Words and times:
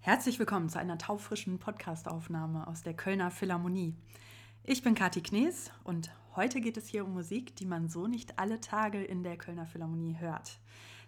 Herzlich 0.00 0.38
willkommen 0.40 0.68
zu 0.68 0.80
einer 0.80 0.98
taufrischen 0.98 1.60
Podcastaufnahme 1.60 2.66
aus 2.66 2.82
der 2.82 2.94
Kölner 2.94 3.30
Philharmonie. 3.30 3.94
Ich 4.64 4.82
bin 4.82 4.96
Kathi 4.96 5.20
Knees 5.20 5.70
und 5.84 6.10
heute 6.34 6.60
geht 6.60 6.76
es 6.76 6.88
hier 6.88 7.04
um 7.04 7.14
Musik, 7.14 7.54
die 7.54 7.66
man 7.66 7.88
so 7.88 8.08
nicht 8.08 8.40
alle 8.40 8.60
Tage 8.60 9.02
in 9.02 9.22
der 9.22 9.36
Kölner 9.36 9.66
Philharmonie 9.66 10.16
hört. 10.18 10.58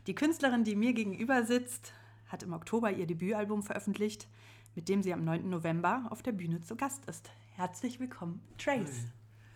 Die 0.06 0.14
Künstlerin, 0.14 0.62
die 0.62 0.76
mir 0.76 0.92
gegenüber 0.92 1.44
sitzt, 1.44 1.92
hat 2.28 2.44
im 2.44 2.52
Oktober 2.52 2.92
ihr 2.92 3.08
Debütalbum 3.08 3.64
veröffentlicht, 3.64 4.28
mit 4.76 4.88
dem 4.88 5.02
sie 5.02 5.12
am 5.12 5.24
9. 5.24 5.48
November 5.48 6.06
auf 6.10 6.22
der 6.22 6.32
Bühne 6.32 6.60
zu 6.60 6.76
Gast 6.76 7.04
ist. 7.06 7.30
Herzlich 7.56 7.98
willkommen, 7.98 8.40
Trace. 8.58 9.06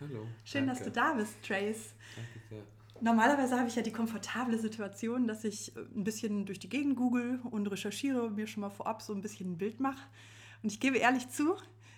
Hi. 0.01 0.09
Hallo. 0.09 0.27
Schön, 0.43 0.67
danke. 0.67 0.83
dass 0.83 0.83
du 0.83 0.91
da 0.91 1.13
bist, 1.13 1.41
Trace. 1.43 1.93
Danke 2.15 2.39
sehr. 2.49 2.78
Normalerweise 3.01 3.57
habe 3.57 3.67
ich 3.67 3.75
ja 3.75 3.81
die 3.81 3.91
komfortable 3.91 4.57
Situation, 4.57 5.27
dass 5.27 5.43
ich 5.43 5.75
äh, 5.75 5.79
ein 5.95 6.03
bisschen 6.03 6.45
durch 6.45 6.59
die 6.59 6.69
Gegend 6.69 6.95
google 6.95 7.39
und 7.49 7.67
recherchiere, 7.67 8.29
mir 8.29 8.47
schon 8.47 8.61
mal 8.61 8.69
vorab 8.69 9.01
so 9.01 9.13
ein 9.13 9.21
bisschen 9.21 9.53
ein 9.53 9.57
Bild 9.57 9.79
mache. 9.79 10.01
Und 10.61 10.71
ich 10.71 10.79
gebe 10.79 10.97
ehrlich 10.97 11.29
zu, 11.29 11.55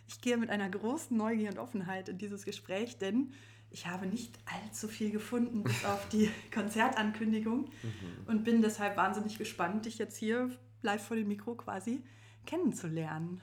ich 0.07 0.21
gehe 0.21 0.37
mit 0.37 0.49
einer 0.49 0.69
großen 0.69 1.15
Neugier 1.15 1.49
und 1.49 1.57
Offenheit 1.57 2.09
in 2.09 2.17
dieses 2.17 2.45
Gespräch, 2.45 2.97
denn 2.97 3.33
ich 3.71 3.87
habe 3.87 4.05
nicht 4.05 4.37
allzu 4.45 4.87
viel 4.87 5.11
gefunden 5.11 5.63
bis 5.63 5.85
auf 5.85 6.07
die 6.09 6.29
Konzertankündigung 6.53 7.61
mhm. 7.61 8.27
und 8.27 8.43
bin 8.43 8.61
deshalb 8.61 8.97
wahnsinnig 8.97 9.37
gespannt, 9.37 9.85
dich 9.85 9.97
jetzt 9.97 10.17
hier 10.17 10.51
live 10.81 11.05
vor 11.05 11.17
dem 11.17 11.27
Mikro 11.27 11.55
quasi 11.55 12.03
kennenzulernen. 12.45 13.41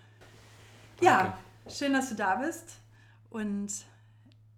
Danke. 1.00 1.04
Ja, 1.04 1.38
schön, 1.68 1.92
dass 1.92 2.10
du 2.10 2.14
da 2.14 2.36
bist 2.36 2.80
und 3.30 3.72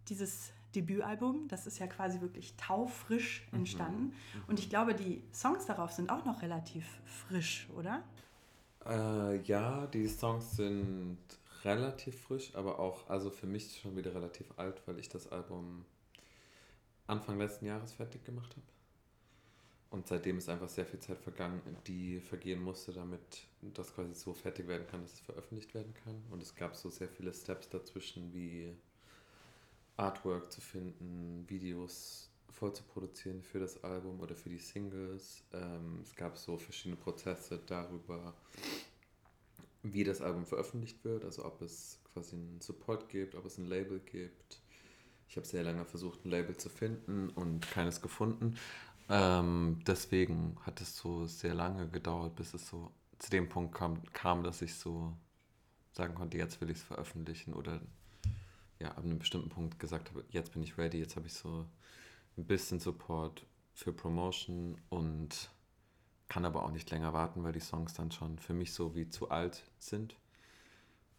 dieses 0.08 0.52
Debütalbum. 0.74 1.48
Das 1.48 1.66
ist 1.66 1.78
ja 1.78 1.86
quasi 1.86 2.20
wirklich 2.20 2.54
taufrisch 2.56 3.46
mhm. 3.50 3.58
entstanden. 3.58 4.02
Mhm. 4.02 4.44
Und 4.48 4.58
ich 4.58 4.68
glaube, 4.68 4.94
die 4.94 5.22
Songs 5.32 5.66
darauf 5.66 5.92
sind 5.92 6.10
auch 6.10 6.24
noch 6.24 6.42
relativ 6.42 6.86
frisch, 7.04 7.68
oder? 7.76 8.02
Äh, 8.86 9.40
ja, 9.42 9.86
die 9.88 10.08
Songs 10.08 10.56
sind 10.56 11.18
relativ 11.64 12.20
frisch, 12.20 12.54
aber 12.54 12.78
auch, 12.78 13.08
also 13.08 13.30
für 13.30 13.46
mich 13.46 13.80
schon 13.80 13.96
wieder 13.96 14.14
relativ 14.14 14.46
alt, 14.56 14.82
weil 14.86 14.98
ich 14.98 15.08
das 15.08 15.30
Album 15.30 15.84
Anfang 17.06 17.38
letzten 17.38 17.66
Jahres 17.66 17.92
fertig 17.92 18.24
gemacht 18.24 18.50
habe. 18.52 18.66
Und 19.90 20.06
seitdem 20.06 20.38
ist 20.38 20.48
einfach 20.48 20.68
sehr 20.68 20.86
viel 20.86 21.00
Zeit 21.00 21.18
vergangen, 21.18 21.60
die 21.88 22.20
vergehen 22.20 22.62
musste, 22.62 22.92
damit 22.92 23.48
das 23.60 23.92
quasi 23.92 24.14
so 24.14 24.32
fertig 24.32 24.68
werden 24.68 24.86
kann, 24.86 25.02
dass 25.02 25.14
es 25.14 25.20
veröffentlicht 25.20 25.74
werden 25.74 25.92
kann. 26.04 26.22
Und 26.30 26.40
es 26.40 26.54
gab 26.54 26.76
so 26.76 26.88
sehr 26.88 27.08
viele 27.08 27.34
Steps 27.34 27.68
dazwischen, 27.68 28.32
wie 28.32 28.72
Artwork 30.00 30.50
zu 30.50 30.60
finden, 30.60 31.44
Videos 31.48 32.30
vorzuproduzieren 32.50 33.42
für 33.42 33.58
das 33.58 33.82
Album 33.84 34.20
oder 34.20 34.34
für 34.34 34.48
die 34.48 34.58
Singles. 34.58 35.44
Ähm, 35.52 36.00
es 36.02 36.14
gab 36.14 36.36
so 36.36 36.58
verschiedene 36.58 36.96
Prozesse 36.96 37.60
darüber, 37.66 38.34
wie 39.82 40.04
das 40.04 40.20
Album 40.20 40.44
veröffentlicht 40.46 41.04
wird, 41.04 41.24
also 41.24 41.44
ob 41.44 41.62
es 41.62 42.00
quasi 42.12 42.36
einen 42.36 42.60
Support 42.60 43.08
gibt, 43.08 43.34
ob 43.34 43.44
es 43.46 43.58
ein 43.58 43.66
Label 43.66 44.00
gibt. 44.00 44.60
Ich 45.28 45.36
habe 45.36 45.46
sehr 45.46 45.62
lange 45.62 45.84
versucht, 45.84 46.24
ein 46.24 46.30
Label 46.30 46.56
zu 46.56 46.68
finden 46.68 47.30
und 47.30 47.70
keines 47.70 48.02
gefunden. 48.02 48.56
Ähm, 49.08 49.78
deswegen 49.86 50.56
hat 50.62 50.80
es 50.80 50.96
so 50.96 51.26
sehr 51.26 51.54
lange 51.54 51.88
gedauert, 51.88 52.36
bis 52.36 52.52
es 52.52 52.68
so 52.68 52.90
zu 53.18 53.30
dem 53.30 53.48
Punkt 53.48 53.74
kam, 53.74 54.02
kam 54.12 54.42
dass 54.42 54.62
ich 54.62 54.74
so 54.74 55.16
sagen 55.92 56.14
konnte, 56.14 56.38
jetzt 56.38 56.60
will 56.60 56.70
ich 56.70 56.78
es 56.78 56.82
veröffentlichen 56.82 57.54
oder 57.54 57.80
ja, 58.80 58.88
ab 58.88 59.04
einem 59.04 59.18
bestimmten 59.18 59.50
Punkt 59.50 59.78
gesagt 59.78 60.10
habe, 60.10 60.24
jetzt 60.30 60.52
bin 60.52 60.62
ich 60.62 60.78
ready, 60.78 60.98
jetzt 60.98 61.16
habe 61.16 61.26
ich 61.26 61.34
so 61.34 61.66
ein 62.36 62.44
bisschen 62.44 62.80
Support 62.80 63.46
für 63.74 63.92
Promotion 63.92 64.76
und 64.88 65.50
kann 66.28 66.44
aber 66.44 66.64
auch 66.64 66.70
nicht 66.70 66.90
länger 66.90 67.12
warten, 67.12 67.42
weil 67.44 67.52
die 67.52 67.60
Songs 67.60 67.94
dann 67.94 68.10
schon 68.10 68.38
für 68.38 68.54
mich 68.54 68.72
so 68.72 68.94
wie 68.94 69.08
zu 69.08 69.30
alt 69.30 69.62
sind 69.78 70.16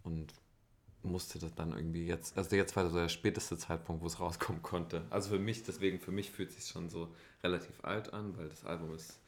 und 0.03 0.33
musste 1.03 1.39
das 1.39 1.53
dann 1.55 1.71
irgendwie 1.71 2.05
jetzt, 2.05 2.37
also 2.37 2.55
jetzt 2.55 2.75
war 2.75 2.89
so 2.89 2.97
der 2.97 3.09
späteste 3.09 3.57
Zeitpunkt, 3.57 4.01
wo 4.01 4.07
es 4.07 4.19
rauskommen 4.19 4.61
konnte. 4.61 5.05
Also 5.09 5.29
für 5.31 5.39
mich, 5.39 5.63
deswegen 5.63 5.99
für 5.99 6.11
mich 6.11 6.31
fühlt 6.31 6.49
es 6.49 6.55
sich 6.55 6.67
schon 6.67 6.89
so 6.89 7.13
relativ 7.43 7.83
alt 7.83 8.13
an, 8.13 8.37
weil 8.37 8.49
das 8.49 8.65
Album 8.65 8.95
ist 8.95 9.19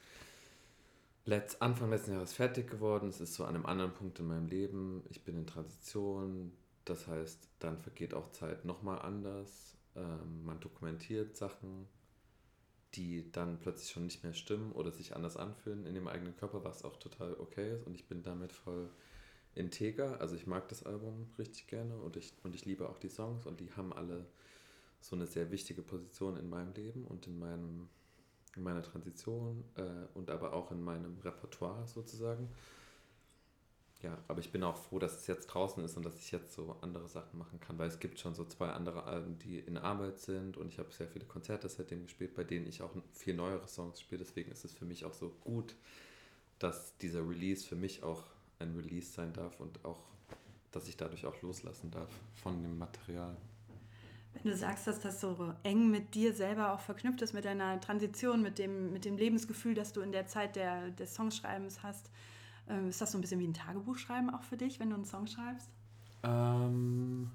letzt, 1.26 1.62
Anfang 1.62 1.90
letzten 1.90 2.14
Jahres 2.14 2.34
fertig 2.34 2.70
geworden. 2.70 3.10
Es 3.10 3.22
ist 3.22 3.34
so 3.34 3.46
an 3.46 3.56
einem 3.56 3.66
anderen 3.66 3.94
Punkt 3.94 4.20
in 4.20 4.28
meinem 4.28 4.48
Leben. 4.48 5.04
Ich 5.10 5.24
bin 5.24 5.36
in 5.36 5.48
Transition, 5.48 6.52
das 6.86 7.08
heißt, 7.08 7.50
dann 7.60 7.78
vergeht 7.78 8.14
auch 8.14 8.32
Zeit 8.32 8.66
nochmal 8.66 9.00
anders. 9.00 9.78
Ähm, 9.96 10.44
man 10.44 10.60
dokumentiert 10.60 11.38
Sachen, 11.38 11.88
die 12.96 13.32
dann 13.32 13.60
plötzlich 13.60 13.92
schon 13.92 14.04
nicht 14.04 14.24
mehr 14.24 14.34
stimmen 14.34 14.72
oder 14.74 14.92
sich 14.92 15.16
anders 15.16 15.38
anfühlen 15.38 15.86
in 15.86 15.96
dem 15.96 16.08
eigenen 16.08 16.36
Körper, 16.36 16.64
was 16.64 16.84
auch 16.84 16.98
total 16.98 17.34
okay 17.36 17.76
ist. 17.76 17.86
Und 17.86 17.96
ich 17.96 18.08
bin 18.08 18.22
damit 18.22 18.52
voll 18.52 18.90
integer. 19.56 20.20
Also 20.20 20.36
ich 20.36 20.48
mag 20.48 20.68
das 20.70 20.86
Album 20.86 21.30
richtig 21.38 21.68
gerne 21.68 21.96
und 21.98 22.18
ich, 22.18 22.34
und 22.44 22.56
ich 22.56 22.66
liebe 22.66 22.90
auch 22.90 22.98
die 22.98 23.10
Songs 23.10 23.46
und 23.46 23.60
die 23.60 23.72
haben 23.74 23.94
alle 23.94 24.26
so 25.00 25.16
eine 25.16 25.28
sehr 25.28 25.52
wichtige 25.52 25.82
Position 25.82 26.38
in 26.38 26.50
meinem 26.50 26.74
Leben 26.74 27.06
und 27.06 27.28
in, 27.28 27.38
meinem, 27.38 27.90
in 28.56 28.64
meiner 28.64 28.84
Transition 28.84 29.64
äh, 29.76 30.08
und 30.14 30.30
aber 30.30 30.54
auch 30.54 30.72
in 30.72 30.82
meinem 30.82 31.18
Repertoire 31.20 31.88
sozusagen 31.88 32.50
ja, 34.04 34.18
aber 34.28 34.42
ich 34.42 34.52
bin 34.52 34.64
auch 34.64 34.76
froh, 34.76 35.00
dass 35.00 35.22
es 35.22 35.28
jetzt 35.28 35.48
draußen 35.48 35.84
ist 35.84 35.96
und 35.96 36.06
dass 36.06 36.18
ich 36.20 36.32
jetzt 36.32 36.54
so 36.54 36.76
andere 36.82 37.08
Sachen 37.08 37.40
machen 37.40 37.60
kann, 37.62 37.78
weil 37.80 37.88
es 37.88 38.00
gibt 38.00 38.20
schon 38.20 38.36
so 38.36 38.44
zwei 38.46 38.70
andere 38.70 39.04
Alben, 39.04 39.40
die 39.40 39.60
in 39.60 39.78
Arbeit 39.78 40.20
sind 40.20 40.58
und 40.58 40.68
ich 40.68 40.78
habe 40.78 40.92
sehr 40.92 41.08
viele 41.08 41.26
Konzerte 41.26 41.70
seitdem 41.70 42.04
gespielt, 42.04 42.36
bei 42.36 42.44
denen 42.44 42.68
ich 42.68 42.82
auch 42.82 42.92
viel 43.14 43.34
neuere 43.34 43.68
Songs 43.68 44.02
spiele. 44.02 44.24
Deswegen 44.24 44.52
ist 44.52 44.66
es 44.66 44.74
für 44.74 44.86
mich 44.86 45.06
auch 45.06 45.14
so 45.14 45.30
gut, 45.42 45.76
dass 46.60 46.98
dieser 46.98 47.28
Release 47.28 47.66
für 47.66 47.78
mich 47.78 48.04
auch 48.04 48.24
ein 48.60 48.76
Release 48.76 49.12
sein 49.12 49.32
darf 49.34 49.60
und 49.60 49.84
auch, 49.86 50.02
dass 50.72 50.88
ich 50.88 50.98
dadurch 50.98 51.26
auch 51.26 51.42
loslassen 51.42 51.90
darf 51.90 52.10
von 52.36 52.62
dem 52.62 52.78
Material. 52.78 53.38
Wenn 54.34 54.52
du 54.52 54.58
sagst, 54.58 54.88
dass 54.88 55.00
das 55.00 55.22
so 55.22 55.54
eng 55.64 55.92
mit 55.92 56.16
dir 56.16 56.34
selber 56.34 56.74
auch 56.74 56.80
verknüpft 56.80 57.22
ist, 57.22 57.34
mit 57.34 57.46
deiner 57.46 57.80
Transition, 57.80 58.42
mit 58.42 58.58
dem, 58.58 58.92
mit 58.92 59.06
dem 59.06 59.16
Lebensgefühl, 59.16 59.76
das 59.76 59.94
du 59.94 60.02
in 60.02 60.12
der 60.12 60.28
Zeit 60.28 60.56
der, 60.56 60.90
des 60.90 61.14
Songschreibens 61.16 61.84
hast, 61.84 62.10
ähm, 62.68 62.90
ist 62.90 63.02
das 63.02 63.12
so 63.12 63.18
ein 63.18 63.22
bisschen 63.22 63.40
wie 63.40 63.48
ein 63.48 63.54
Tagebuch 63.54 63.98
schreiben 63.98 64.30
auch 64.30 64.44
für 64.44 64.58
dich, 64.58 64.80
wenn 64.80 64.90
du 64.90 64.96
einen 64.96 65.06
Song 65.06 65.28
schreibst? 65.28 65.70
Ähm, 66.24 67.32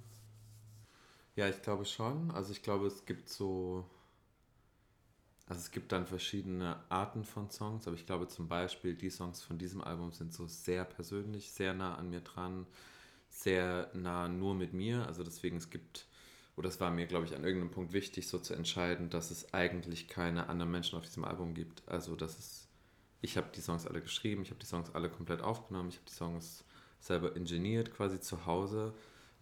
ja, 1.36 1.48
ich 1.48 1.62
glaube 1.62 1.84
schon. 1.84 2.30
Also 2.30 2.52
ich 2.52 2.62
glaube, 2.62 2.86
es 2.86 3.04
gibt 3.04 3.28
so, 3.28 3.84
also 5.46 5.60
es 5.60 5.70
gibt 5.70 5.92
dann 5.92 6.06
verschiedene 6.06 6.76
Arten 6.88 7.24
von 7.24 7.50
Songs, 7.50 7.86
aber 7.86 7.96
ich 7.96 8.06
glaube 8.06 8.28
zum 8.28 8.48
Beispiel 8.48 8.94
die 8.94 9.10
Songs 9.10 9.42
von 9.42 9.58
diesem 9.58 9.82
Album 9.82 10.12
sind 10.12 10.32
so 10.32 10.46
sehr 10.46 10.84
persönlich, 10.84 11.50
sehr 11.50 11.74
nah 11.74 11.96
an 11.96 12.10
mir 12.10 12.20
dran, 12.20 12.66
sehr 13.30 13.90
nah 13.94 14.28
nur 14.28 14.54
mit 14.54 14.72
mir. 14.72 15.06
Also 15.06 15.22
deswegen 15.24 15.58
es 15.58 15.70
gibt 15.70 16.06
oder 16.58 16.68
es 16.68 16.80
war 16.80 16.90
mir, 16.90 17.06
glaube 17.06 17.24
ich, 17.24 17.36
an 17.36 17.44
irgendeinem 17.44 17.70
Punkt 17.70 17.92
wichtig, 17.92 18.26
so 18.26 18.38
zu 18.40 18.52
entscheiden, 18.52 19.10
dass 19.10 19.30
es 19.30 19.54
eigentlich 19.54 20.08
keine 20.08 20.48
anderen 20.48 20.72
Menschen 20.72 20.98
auf 20.98 21.04
diesem 21.04 21.24
Album 21.24 21.54
gibt. 21.54 21.86
Also, 21.86 22.16
dass 22.16 22.36
es 22.36 22.67
ich 23.20 23.36
habe 23.36 23.48
die 23.54 23.60
Songs 23.60 23.86
alle 23.86 24.00
geschrieben, 24.00 24.42
ich 24.42 24.50
habe 24.50 24.60
die 24.60 24.66
Songs 24.66 24.94
alle 24.94 25.10
komplett 25.10 25.42
aufgenommen, 25.42 25.88
ich 25.88 25.96
habe 25.96 26.06
die 26.06 26.14
Songs 26.14 26.64
selber 27.00 27.34
ingeniert 27.36 27.94
quasi 27.94 28.20
zu 28.20 28.46
Hause. 28.46 28.94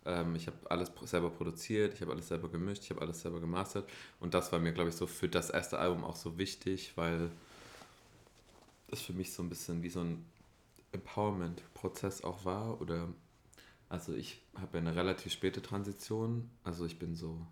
Ähm, 0.05 0.35
ich 0.37 0.47
habe 0.47 0.57
alles 0.71 0.91
selber 1.05 1.31
produziert, 1.31 1.95
ich 1.95 2.01
habe 2.01 2.13
alles 2.13 2.29
selber 2.29 2.49
gemischt, 2.49 2.85
ich 2.85 2.91
habe 2.91 3.03
alles 3.03 3.21
selber 3.21 3.41
gemastert. 3.41 3.89
Und 4.21 4.35
das 4.35 4.53
war 4.53 4.59
mir, 4.59 4.73
glaube 4.73 4.91
ich, 4.91 4.97
so 4.97 5.07
für 5.07 5.29
das 5.29 5.51
erste 5.51 5.79
Album 5.79 6.05
auch 6.05 6.17
so 6.17 6.39
wichtig, 6.39 6.93
weil 6.97 7.31
das 8.89 9.03
für 9.03 9.13
mich 9.13 9.33
so 9.33 9.43
ein 9.43 9.49
bisschen 9.49 9.83
wie 9.83 9.91
so 9.91 10.01
ein 10.01 10.25
Empowerment-Prozess 10.93 12.25
auch 12.25 12.45
war. 12.45 12.81
Oder 12.81 13.09
also 13.89 14.15
ich 14.15 14.41
habe 14.55 14.79
ja 14.79 14.81
eine 14.81 14.97
relativ 14.97 15.33
späte 15.33 15.61
Transition. 15.61 16.51
Also 16.65 16.87
ich 16.87 16.99
bin 16.99 17.15
so 17.15 17.45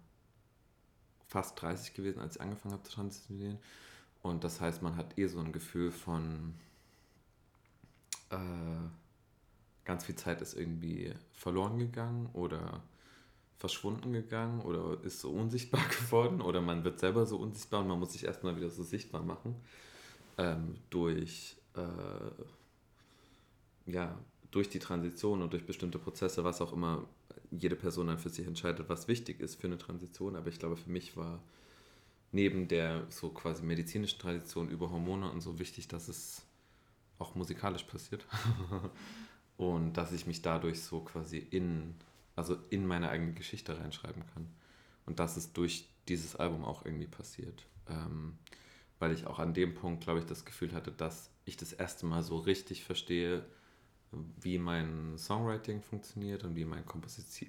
fast 1.27 1.61
30 1.61 1.95
gewesen, 1.95 2.21
als 2.21 2.37
ich 2.37 2.41
angefangen 2.41 2.75
habe 2.75 2.85
zu 2.85 2.93
transitionieren. 2.93 3.59
Und 4.25 4.43
das 4.43 4.59
heißt, 4.59 4.81
man 4.81 4.97
hat 4.97 5.19
eh 5.19 5.27
so 5.27 5.39
ein 5.39 5.53
Gefühl 5.53 5.93
von, 5.93 6.55
äh, 8.31 8.37
ganz 9.85 10.07
viel 10.07 10.17
Zeit 10.17 10.41
ist 10.41 10.55
irgendwie 10.55 11.13
verloren 11.35 11.79
gegangen 11.79 12.31
oder 12.33 12.83
verschwunden 13.59 14.15
gegangen 14.15 14.63
oder 14.63 14.99
ist 15.05 15.21
so 15.21 15.31
unsichtbar 15.31 15.83
geworden 16.01 16.41
oder 16.41 16.63
man 16.63 16.85
wird 16.85 17.01
selber 17.01 17.27
so 17.27 17.37
unsichtbar 17.37 17.83
und 17.83 17.89
man 17.89 17.99
muss 17.99 18.15
sich 18.15 18.25
erstmal 18.25 18.57
wieder 18.57 18.71
so 18.71 18.83
sichtbar 18.83 19.23
machen 19.23 19.57
ähm, 20.39 20.77
durch, 20.89 21.57
äh, 21.77 22.33
ja, 23.93 24.19
durch 24.51 24.71
die 24.71 24.79
Transition 24.79 25.43
und 25.43 25.53
durch 25.53 25.67
bestimmte 25.67 25.99
Prozesse, 25.99 26.45
was 26.45 26.63
auch 26.63 26.73
immer 26.73 27.05
jede 27.51 27.77
Person 27.77 28.07
dann 28.07 28.19
für 28.19 28.31
sich 28.31 28.47
entscheidet, 28.47 28.89
was 28.89 29.07
wichtig 29.07 29.41
ist 29.41 29.61
für 29.61 29.67
eine 29.67 29.77
Transition. 29.77 30.35
Aber 30.35 30.49
ich 30.49 30.59
glaube, 30.59 30.79
für 30.79 30.89
mich 30.89 31.15
war 31.15 31.43
neben 32.35 32.67
der 32.69 33.07
so 33.11 33.31
quasi 33.31 33.63
medizinischen 33.63 34.19
Tradition 34.19 34.69
über 34.69 34.91
Hormone 34.91 35.31
und 35.31 35.41
so 35.41 35.59
wichtig, 35.59 35.89
dass 35.89 36.09
es 36.09 36.43
auch 37.19 37.35
musikalisch 37.37 37.85
passiert. 37.85 38.27
und 39.57 39.95
dass 39.95 40.13
ich 40.13 40.27
mich 40.27 40.43
dadurch 40.43 40.83
so 40.83 41.01
quasi 41.01 41.39
in, 41.39 41.95
also 42.35 42.57
in 42.71 42.87
meine 42.87 43.09
eigene 43.09 43.33
Geschichte 43.33 43.79
reinschreiben 43.79 44.25
kann. 44.35 44.49
Und 45.07 45.21
dass 45.21 45.37
es 45.37 45.53
durch 45.53 45.89
dieses 46.09 46.35
Album 46.35 46.65
auch 46.65 46.85
irgendwie 46.85 47.07
passiert. 47.07 47.67
Ähm, 47.89 48.37
weil 48.99 49.13
ich 49.13 49.27
auch 49.27 49.39
an 49.39 49.55
dem 49.55 49.75
Punkt, 49.75 50.03
glaube 50.03 50.19
ich, 50.19 50.27
das 50.27 50.45
Gefühl 50.45 50.73
hatte, 50.73 50.91
dass 50.91 51.31
ich 51.45 51.57
das 51.57 51.73
erste 51.73 52.05
Mal 52.05 52.25
so 52.25 52.37
richtig 52.39 52.83
verstehe, 52.85 53.45
wie 54.41 54.59
mein 54.59 55.17
Songwriting 55.19 55.83
funktioniert 55.83 56.45
und 56.45 56.57
wie 56.57 56.65
mein 56.65 56.85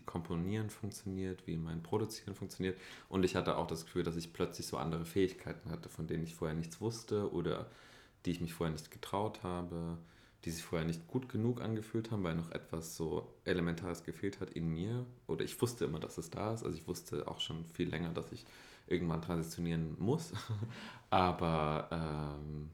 Komponieren 0.06 0.70
funktioniert, 0.70 1.46
wie 1.48 1.58
mein 1.58 1.84
Produzieren 1.84 2.36
funktioniert. 2.36 2.78
Und 3.10 3.24
ich 3.24 3.36
hatte 3.36 3.58
auch 3.58 3.68
das 3.68 3.86
Gefühl, 3.86 4.04
dass 4.04 4.16
ich 4.16 4.34
plötzlich 4.34 4.68
so 4.68 4.78
andere 4.78 5.06
Fähigkeiten 5.06 5.70
hatte, 5.72 5.90
von 5.90 6.08
denen 6.08 6.24
ich 6.24 6.36
vorher 6.36 6.56
nichts 6.56 6.82
wusste 6.82 7.32
oder 7.34 7.70
die 8.26 8.32
ich 8.32 8.42
mich 8.42 8.54
vorher 8.54 8.74
nicht 8.74 8.92
getraut 8.92 9.44
habe, 9.44 9.98
die 10.46 10.52
sich 10.52 10.64
vorher 10.64 10.88
nicht 10.88 11.08
gut 11.08 11.28
genug 11.28 11.62
angefühlt 11.62 12.12
haben, 12.12 12.24
weil 12.24 12.36
noch 12.36 12.52
etwas 12.52 12.96
so 12.96 13.34
Elementares 13.46 14.04
gefehlt 14.04 14.40
hat 14.40 14.52
in 14.52 14.68
mir. 14.70 15.06
Oder 15.28 15.44
ich 15.44 15.60
wusste 15.62 15.86
immer, 15.86 16.00
dass 16.00 16.18
es 16.18 16.30
da 16.30 16.54
ist. 16.54 16.64
Also 16.64 16.78
ich 16.78 16.88
wusste 16.88 17.28
auch 17.28 17.40
schon 17.40 17.66
viel 17.66 17.90
länger, 17.90 18.10
dass 18.10 18.32
ich 18.32 18.46
irgendwann 18.88 19.22
transitionieren 19.22 19.96
muss. 20.00 20.34
Aber 21.10 21.90
ähm, 21.92 22.70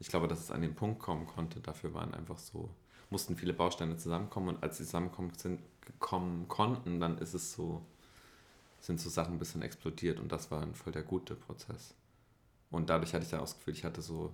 ich 0.00 0.08
glaube, 0.08 0.26
dass 0.26 0.40
es 0.40 0.50
an 0.50 0.62
den 0.62 0.74
Punkt 0.74 0.98
kommen 0.98 1.26
konnte. 1.26 1.60
Dafür 1.60 1.94
waren 1.94 2.14
einfach 2.14 2.38
so, 2.38 2.70
mussten 3.10 3.36
viele 3.36 3.52
Bausteine 3.52 3.96
zusammenkommen 3.96 4.48
und 4.48 4.62
als 4.62 4.78
sie 4.78 4.84
zusammenkommen 4.84 5.32
sind, 5.36 5.60
kommen 5.98 6.48
konnten, 6.48 7.00
dann 7.00 7.18
ist 7.18 7.34
es 7.34 7.52
so, 7.52 7.82
sind 8.80 9.00
so 9.00 9.10
Sachen 9.10 9.34
ein 9.34 9.38
bisschen 9.38 9.62
explodiert 9.62 10.20
und 10.20 10.30
das 10.32 10.50
war 10.50 10.62
ein 10.62 10.74
voll 10.74 10.92
der 10.92 11.02
gute 11.02 11.34
Prozess. 11.34 11.94
Und 12.70 12.88
dadurch 12.88 13.12
hatte 13.12 13.24
ich 13.24 13.30
dann 13.30 13.40
auch 13.40 13.44
das 13.44 13.58
Gefühl, 13.58 13.74
ich 13.74 13.84
hatte 13.84 14.00
so 14.00 14.32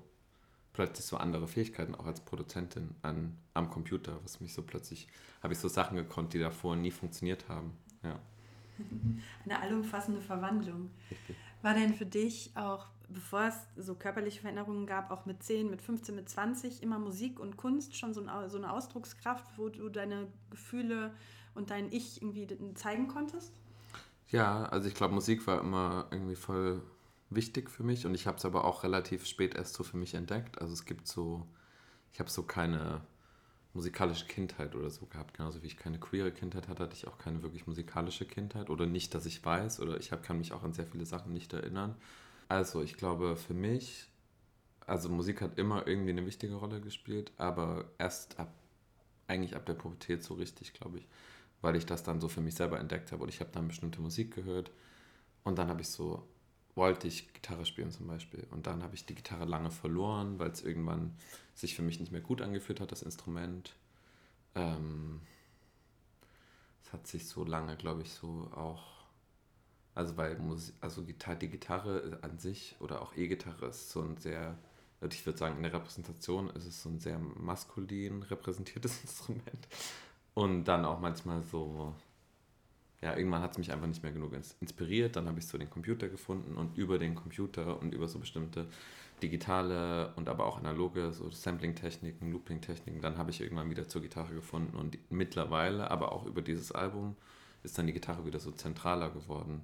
plötzlich 0.74 1.06
so 1.06 1.16
andere 1.16 1.48
Fähigkeiten 1.48 1.94
auch 1.94 2.04
als 2.04 2.20
Produzentin 2.20 2.94
an, 3.00 3.38
am 3.54 3.70
Computer, 3.70 4.20
was 4.22 4.40
mich 4.40 4.52
so 4.52 4.62
plötzlich, 4.62 5.08
habe 5.42 5.54
ich 5.54 5.58
so 5.58 5.68
Sachen 5.68 5.96
gekonnt, 5.96 6.34
die 6.34 6.38
davor 6.38 6.76
nie 6.76 6.90
funktioniert 6.90 7.48
haben. 7.48 7.72
Ja. 8.02 8.20
Eine 9.44 9.60
allumfassende 9.60 10.20
Verwandlung. 10.20 10.90
Richtig. 11.10 11.36
War 11.62 11.72
denn 11.72 11.94
für 11.94 12.04
dich 12.04 12.50
auch, 12.54 12.86
bevor 13.08 13.48
es 13.48 13.56
so 13.76 13.94
körperliche 13.94 14.40
Veränderungen 14.40 14.86
gab, 14.86 15.10
auch 15.10 15.26
mit 15.26 15.42
10, 15.42 15.70
mit 15.70 15.82
15, 15.82 16.14
mit 16.14 16.28
20 16.28 16.82
immer 16.82 16.98
Musik 16.98 17.38
und 17.38 17.56
Kunst 17.56 17.96
schon 17.96 18.14
so, 18.14 18.20
ein, 18.20 18.50
so 18.50 18.58
eine 18.58 18.72
Ausdruckskraft, 18.72 19.44
wo 19.56 19.68
du 19.68 19.88
deine 19.88 20.26
Gefühle 20.50 21.14
und 21.54 21.70
dein 21.70 21.92
Ich 21.92 22.20
irgendwie 22.20 22.46
zeigen 22.74 23.08
konntest? 23.08 23.52
Ja, 24.28 24.64
also 24.64 24.88
ich 24.88 24.94
glaube, 24.94 25.14
Musik 25.14 25.46
war 25.46 25.60
immer 25.60 26.08
irgendwie 26.10 26.36
voll 26.36 26.82
wichtig 27.30 27.70
für 27.70 27.82
mich 27.82 28.06
und 28.06 28.14
ich 28.14 28.26
habe 28.26 28.38
es 28.38 28.44
aber 28.44 28.64
auch 28.64 28.82
relativ 28.82 29.26
spät 29.26 29.54
erst 29.54 29.74
so 29.74 29.84
für 29.84 29.96
mich 29.96 30.14
entdeckt. 30.14 30.60
Also 30.60 30.72
es 30.72 30.84
gibt 30.84 31.06
so, 31.06 31.46
ich 32.12 32.18
habe 32.18 32.30
so 32.30 32.42
keine 32.42 33.02
musikalische 33.76 34.26
Kindheit 34.26 34.74
oder 34.74 34.90
so 34.90 35.06
gehabt. 35.06 35.34
Genauso 35.36 35.62
wie 35.62 35.66
ich 35.66 35.76
keine 35.76 36.00
queere 36.00 36.32
Kindheit 36.32 36.66
hatte, 36.66 36.82
hatte 36.82 36.96
ich 36.96 37.06
auch 37.06 37.18
keine 37.18 37.42
wirklich 37.42 37.66
musikalische 37.66 38.24
Kindheit. 38.24 38.70
Oder 38.70 38.86
nicht, 38.86 39.14
dass 39.14 39.26
ich 39.26 39.44
weiß. 39.44 39.80
Oder 39.80 39.98
ich 39.98 40.10
hab, 40.10 40.22
kann 40.22 40.38
mich 40.38 40.52
auch 40.52 40.64
an 40.64 40.72
sehr 40.72 40.86
viele 40.86 41.06
Sachen 41.06 41.32
nicht 41.32 41.52
erinnern. 41.52 41.94
Also 42.48 42.82
ich 42.82 42.96
glaube, 42.96 43.36
für 43.36 43.54
mich, 43.54 44.08
also 44.86 45.08
Musik 45.08 45.40
hat 45.40 45.58
immer 45.58 45.86
irgendwie 45.86 46.10
eine 46.10 46.26
wichtige 46.26 46.54
Rolle 46.54 46.80
gespielt, 46.80 47.32
aber 47.38 47.86
erst 47.98 48.38
ab, 48.38 48.52
eigentlich 49.28 49.56
ab 49.56 49.66
der 49.66 49.74
Pubertät 49.74 50.22
so 50.22 50.34
richtig, 50.34 50.72
glaube 50.74 50.98
ich. 50.98 51.06
Weil 51.62 51.76
ich 51.76 51.86
das 51.86 52.02
dann 52.02 52.20
so 52.20 52.28
für 52.28 52.40
mich 52.40 52.54
selber 52.54 52.78
entdeckt 52.78 53.12
habe. 53.12 53.22
Und 53.24 53.28
ich 53.30 53.40
habe 53.40 53.50
dann 53.52 53.68
bestimmte 53.68 54.00
Musik 54.00 54.34
gehört. 54.34 54.70
Und 55.44 55.58
dann 55.58 55.68
habe 55.68 55.80
ich 55.80 55.88
so 55.88 56.22
wollte 56.76 57.08
ich 57.08 57.32
Gitarre 57.32 57.64
spielen 57.66 57.90
zum 57.90 58.06
Beispiel. 58.06 58.46
Und 58.50 58.66
dann 58.66 58.82
habe 58.82 58.94
ich 58.94 59.06
die 59.06 59.14
Gitarre 59.14 59.46
lange 59.46 59.70
verloren, 59.70 60.38
weil 60.38 60.50
es 60.50 60.62
irgendwann 60.62 61.16
sich 61.54 61.74
für 61.74 61.82
mich 61.82 61.98
nicht 61.98 62.12
mehr 62.12 62.20
gut 62.20 62.42
angefühlt 62.42 62.80
hat, 62.80 62.92
das 62.92 63.02
Instrument. 63.02 63.74
Ähm, 64.54 65.22
es 66.84 66.92
hat 66.92 67.06
sich 67.06 67.26
so 67.26 67.44
lange, 67.44 67.76
glaube 67.76 68.02
ich, 68.02 68.12
so 68.12 68.50
auch, 68.54 68.84
also 69.96 70.16
weil 70.16 70.38
Musik, 70.38 70.74
also 70.80 71.02
die 71.02 71.48
Gitarre 71.48 72.18
an 72.22 72.38
sich 72.38 72.76
oder 72.80 73.02
auch 73.02 73.16
E-Gitarre 73.16 73.66
ist 73.66 73.90
so 73.90 74.02
ein 74.02 74.16
sehr, 74.18 74.56
ich 75.10 75.26
würde 75.26 75.38
sagen, 75.38 75.56
in 75.56 75.62
der 75.64 75.72
Repräsentation 75.72 76.50
ist 76.50 76.66
es 76.66 76.82
so 76.82 76.88
ein 76.88 77.00
sehr 77.00 77.18
maskulin 77.18 78.22
repräsentiertes 78.22 79.00
Instrument. 79.02 79.68
Und 80.34 80.64
dann 80.64 80.84
auch 80.84 81.00
manchmal 81.00 81.42
so 81.42 81.94
ja, 83.02 83.16
irgendwann 83.16 83.42
hat 83.42 83.52
es 83.52 83.58
mich 83.58 83.72
einfach 83.72 83.86
nicht 83.86 84.02
mehr 84.02 84.12
genug 84.12 84.32
inspiriert. 84.60 85.16
Dann 85.16 85.28
habe 85.28 85.38
ich 85.38 85.46
so 85.46 85.58
den 85.58 85.70
Computer 85.70 86.08
gefunden 86.08 86.56
und 86.56 86.76
über 86.76 86.98
den 86.98 87.14
Computer 87.14 87.80
und 87.80 87.94
über 87.94 88.08
so 88.08 88.18
bestimmte 88.18 88.66
digitale 89.22 90.12
und 90.16 90.28
aber 90.28 90.46
auch 90.46 90.58
analoge 90.58 91.12
so 91.12 91.30
Sampling-Techniken, 91.30 92.32
Looping-Techniken, 92.32 93.00
dann 93.00 93.16
habe 93.16 93.30
ich 93.30 93.40
irgendwann 93.40 93.70
wieder 93.70 93.88
zur 93.88 94.02
Gitarre 94.02 94.34
gefunden 94.34 94.76
und 94.76 94.98
mittlerweile, 95.10 95.90
aber 95.90 96.12
auch 96.12 96.26
über 96.26 96.42
dieses 96.42 96.72
Album, 96.72 97.16
ist 97.62 97.78
dann 97.78 97.86
die 97.86 97.94
Gitarre 97.94 98.26
wieder 98.26 98.40
so 98.40 98.50
zentraler 98.50 99.10
geworden. 99.10 99.62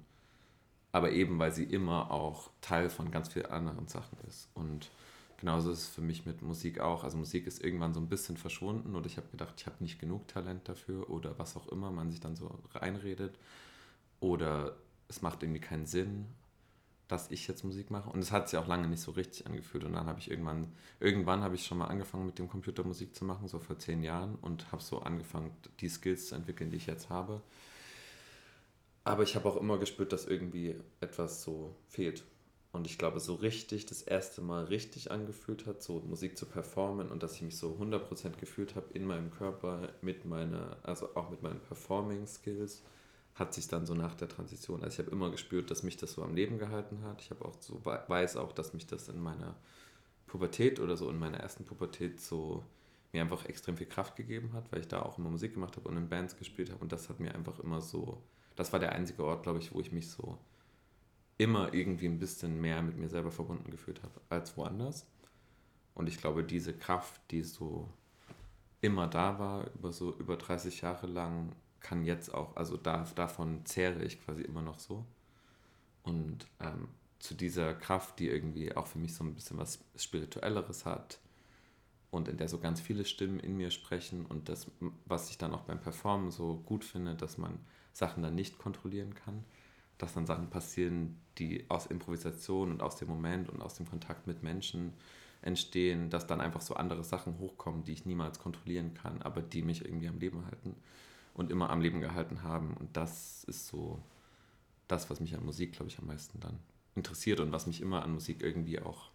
Aber 0.93 1.11
eben, 1.11 1.39
weil 1.39 1.51
sie 1.51 1.63
immer 1.63 2.11
auch 2.11 2.51
Teil 2.61 2.89
von 2.89 3.11
ganz 3.11 3.29
vielen 3.29 3.47
anderen 3.47 3.87
Sachen 3.87 4.15
ist. 4.27 4.47
Und 4.53 4.91
genauso 5.37 5.71
ist 5.71 5.79
es 5.79 5.87
für 5.87 6.01
mich 6.01 6.25
mit 6.27 6.43
Musik 6.43 6.79
auch. 6.79 7.03
Also 7.03 7.17
Musik 7.17 7.47
ist 7.47 7.63
irgendwann 7.63 7.95
so 7.95 7.99
ein 7.99 8.07
bisschen 8.07 8.37
verschwunden 8.37 8.95
oder 8.95 9.07
ich 9.07 9.17
habe 9.17 9.27
gedacht, 9.29 9.55
ich 9.57 9.65
habe 9.65 9.77
nicht 9.79 9.99
genug 9.99 10.27
Talent 10.27 10.69
dafür 10.69 11.09
oder 11.09 11.37
was 11.39 11.57
auch 11.57 11.67
immer 11.69 11.91
man 11.91 12.11
sich 12.11 12.19
dann 12.19 12.35
so 12.35 12.59
reinredet. 12.75 13.37
Oder 14.19 14.75
es 15.07 15.23
macht 15.23 15.41
irgendwie 15.41 15.59
keinen 15.59 15.87
Sinn, 15.87 16.27
dass 17.07 17.31
ich 17.31 17.47
jetzt 17.47 17.63
Musik 17.63 17.89
mache. 17.89 18.11
Und 18.11 18.19
es 18.19 18.31
hat 18.31 18.47
sich 18.49 18.59
auch 18.59 18.67
lange 18.67 18.87
nicht 18.87 19.01
so 19.01 19.11
richtig 19.13 19.47
angefühlt. 19.47 19.83
Und 19.85 19.93
dann 19.93 20.05
habe 20.05 20.19
ich 20.19 20.29
irgendwann, 20.29 20.71
irgendwann 20.99 21.41
habe 21.41 21.55
ich 21.55 21.65
schon 21.65 21.79
mal 21.79 21.87
angefangen 21.87 22.27
mit 22.27 22.37
dem 22.37 22.47
Computer 22.47 22.83
Musik 22.83 23.15
zu 23.15 23.25
machen, 23.25 23.47
so 23.47 23.57
vor 23.57 23.79
zehn 23.79 24.03
Jahren 24.03 24.35
und 24.35 24.71
habe 24.71 24.83
so 24.83 25.01
angefangen, 25.01 25.49
die 25.79 25.89
Skills 25.89 26.27
zu 26.27 26.35
entwickeln, 26.35 26.69
die 26.69 26.77
ich 26.77 26.85
jetzt 26.85 27.09
habe. 27.09 27.41
Aber 29.03 29.23
ich 29.23 29.35
habe 29.35 29.47
auch 29.49 29.57
immer 29.57 29.77
gespürt, 29.77 30.13
dass 30.13 30.25
irgendwie 30.25 30.75
etwas 31.01 31.43
so 31.43 31.75
fehlt. 31.87 32.23
Und 32.71 32.87
ich 32.87 32.97
glaube, 32.97 33.19
so 33.19 33.35
richtig, 33.35 33.85
das 33.85 34.01
erste 34.01 34.41
Mal 34.41 34.63
richtig 34.65 35.11
angefühlt 35.11 35.67
hat, 35.67 35.83
so 35.83 35.99
Musik 35.99 36.37
zu 36.37 36.47
performen 36.47 37.11
und 37.11 37.21
dass 37.21 37.35
ich 37.35 37.43
mich 37.43 37.57
so 37.57 37.77
100% 37.79 38.37
gefühlt 38.39 38.75
habe 38.75 38.87
in 38.93 39.05
meinem 39.05 39.29
Körper, 39.29 39.89
mit 40.01 40.25
meiner, 40.25 40.77
also 40.81 41.15
auch 41.15 41.29
mit 41.29 41.43
meinen 41.43 41.59
Performing-Skills, 41.59 42.81
hat 43.35 43.53
sich 43.53 43.67
dann 43.67 43.85
so 43.85 43.93
nach 43.93 44.15
der 44.15 44.27
Transition, 44.27 44.83
also 44.83 44.93
ich 44.93 45.05
habe 45.05 45.15
immer 45.15 45.31
gespürt, 45.31 45.71
dass 45.71 45.83
mich 45.83 45.97
das 45.97 46.13
so 46.13 46.23
am 46.23 46.35
Leben 46.35 46.57
gehalten 46.59 47.03
hat. 47.03 47.21
Ich 47.21 47.29
habe 47.31 47.45
auch 47.45 47.55
so, 47.59 47.83
weiß 47.83 48.37
auch, 48.37 48.51
dass 48.51 48.73
mich 48.73 48.85
das 48.87 49.07
in 49.09 49.19
meiner 49.19 49.55
Pubertät 50.27 50.79
oder 50.79 50.97
so 50.97 51.09
in 51.09 51.19
meiner 51.19 51.39
ersten 51.39 51.65
Pubertät 51.65 52.21
so 52.21 52.63
mir 53.11 53.21
einfach 53.21 53.45
extrem 53.45 53.77
viel 53.77 53.87
Kraft 53.87 54.15
gegeben 54.15 54.53
hat, 54.53 54.71
weil 54.71 54.81
ich 54.81 54.87
da 54.87 55.01
auch 55.03 55.19
immer 55.19 55.29
Musik 55.29 55.53
gemacht 55.53 55.77
habe 55.77 55.87
und 55.89 55.97
in 55.97 56.09
Bands 56.09 56.37
gespielt 56.37 56.71
habe 56.71 56.81
und 56.81 56.91
das 56.91 57.09
hat 57.09 57.19
mir 57.19 57.35
einfach 57.35 57.59
immer 57.59 57.81
so, 57.81 58.21
das 58.55 58.71
war 58.73 58.79
der 58.79 58.93
einzige 58.93 59.23
Ort, 59.23 59.43
glaube 59.43 59.59
ich, 59.59 59.73
wo 59.73 59.79
ich 59.79 59.91
mich 59.91 60.09
so 60.09 60.37
immer 61.37 61.73
irgendwie 61.73 62.07
ein 62.07 62.19
bisschen 62.19 62.59
mehr 62.61 62.81
mit 62.81 62.97
mir 62.97 63.09
selber 63.09 63.31
verbunden 63.31 63.71
gefühlt 63.71 64.01
habe 64.03 64.21
als 64.29 64.55
woanders. 64.57 65.07
Und 65.95 66.07
ich 66.07 66.17
glaube, 66.17 66.43
diese 66.43 66.73
Kraft, 66.73 67.21
die 67.31 67.41
so 67.41 67.89
immer 68.81 69.07
da 69.07 69.39
war, 69.39 69.71
über 69.75 69.91
so 69.91 70.13
über 70.17 70.37
30 70.37 70.81
Jahre 70.81 71.07
lang, 71.07 71.55
kann 71.79 72.05
jetzt 72.05 72.33
auch, 72.33 72.55
also 72.55 72.77
da, 72.77 73.05
davon 73.15 73.65
zehre 73.65 74.03
ich 74.03 74.23
quasi 74.23 74.41
immer 74.41 74.61
noch 74.61 74.79
so. 74.79 75.05
Und 76.03 76.47
ähm, 76.59 76.87
zu 77.19 77.35
dieser 77.35 77.73
Kraft, 77.73 78.19
die 78.19 78.27
irgendwie 78.27 78.75
auch 78.75 78.87
für 78.87 78.99
mich 78.99 79.13
so 79.13 79.23
ein 79.23 79.33
bisschen 79.33 79.57
was 79.57 79.79
Spirituelleres 79.95 80.85
hat 80.85 81.19
und 82.11 82.27
in 82.27 82.37
der 82.37 82.49
so 82.49 82.59
ganz 82.59 82.81
viele 82.81 83.05
Stimmen 83.05 83.39
in 83.39 83.55
mir 83.55 83.71
sprechen 83.71 84.25
und 84.25 84.49
das, 84.49 84.69
was 85.05 85.29
ich 85.29 85.37
dann 85.37 85.53
auch 85.53 85.61
beim 85.61 85.79
Performen 85.79 86.31
so 86.31 86.57
gut 86.65 86.83
finde, 86.83 87.15
dass 87.15 87.37
man 87.37 87.59
Sachen 87.93 88.23
dann 88.23 88.35
nicht 88.35 88.57
kontrollieren 88.57 89.13
kann 89.13 89.45
dass 89.97 90.13
dann 90.13 90.25
Sachen 90.25 90.49
passieren, 90.49 91.17
die 91.37 91.65
aus 91.69 91.85
Improvisation 91.87 92.71
und 92.71 92.81
aus 92.81 92.97
dem 92.97 93.07
Moment 93.07 93.49
und 93.49 93.61
aus 93.61 93.75
dem 93.75 93.87
Kontakt 93.87 94.27
mit 94.27 94.43
Menschen 94.43 94.93
entstehen, 95.41 96.09
dass 96.09 96.27
dann 96.27 96.41
einfach 96.41 96.61
so 96.61 96.75
andere 96.75 97.03
Sachen 97.03 97.39
hochkommen, 97.39 97.83
die 97.83 97.93
ich 97.93 98.05
niemals 98.05 98.39
kontrollieren 98.39 98.93
kann, 98.93 99.21
aber 99.21 99.41
die 99.41 99.61
mich 99.61 99.83
irgendwie 99.83 100.07
am 100.07 100.19
Leben 100.19 100.45
halten 100.45 100.75
und 101.33 101.51
immer 101.51 101.69
am 101.69 101.81
Leben 101.81 102.01
gehalten 102.01 102.43
haben. 102.43 102.75
Und 102.75 102.95
das 102.95 103.43
ist 103.45 103.67
so 103.67 104.01
das, 104.87 105.09
was 105.09 105.19
mich 105.19 105.35
an 105.35 105.45
Musik, 105.45 105.73
glaube 105.73 105.89
ich, 105.89 105.99
am 105.99 106.07
meisten 106.07 106.39
dann 106.39 106.59
interessiert 106.95 107.39
und 107.39 107.51
was 107.51 107.67
mich 107.67 107.81
immer 107.81 108.03
an 108.03 108.13
Musik 108.13 108.41
irgendwie 108.41 108.79
auch 108.79 109.09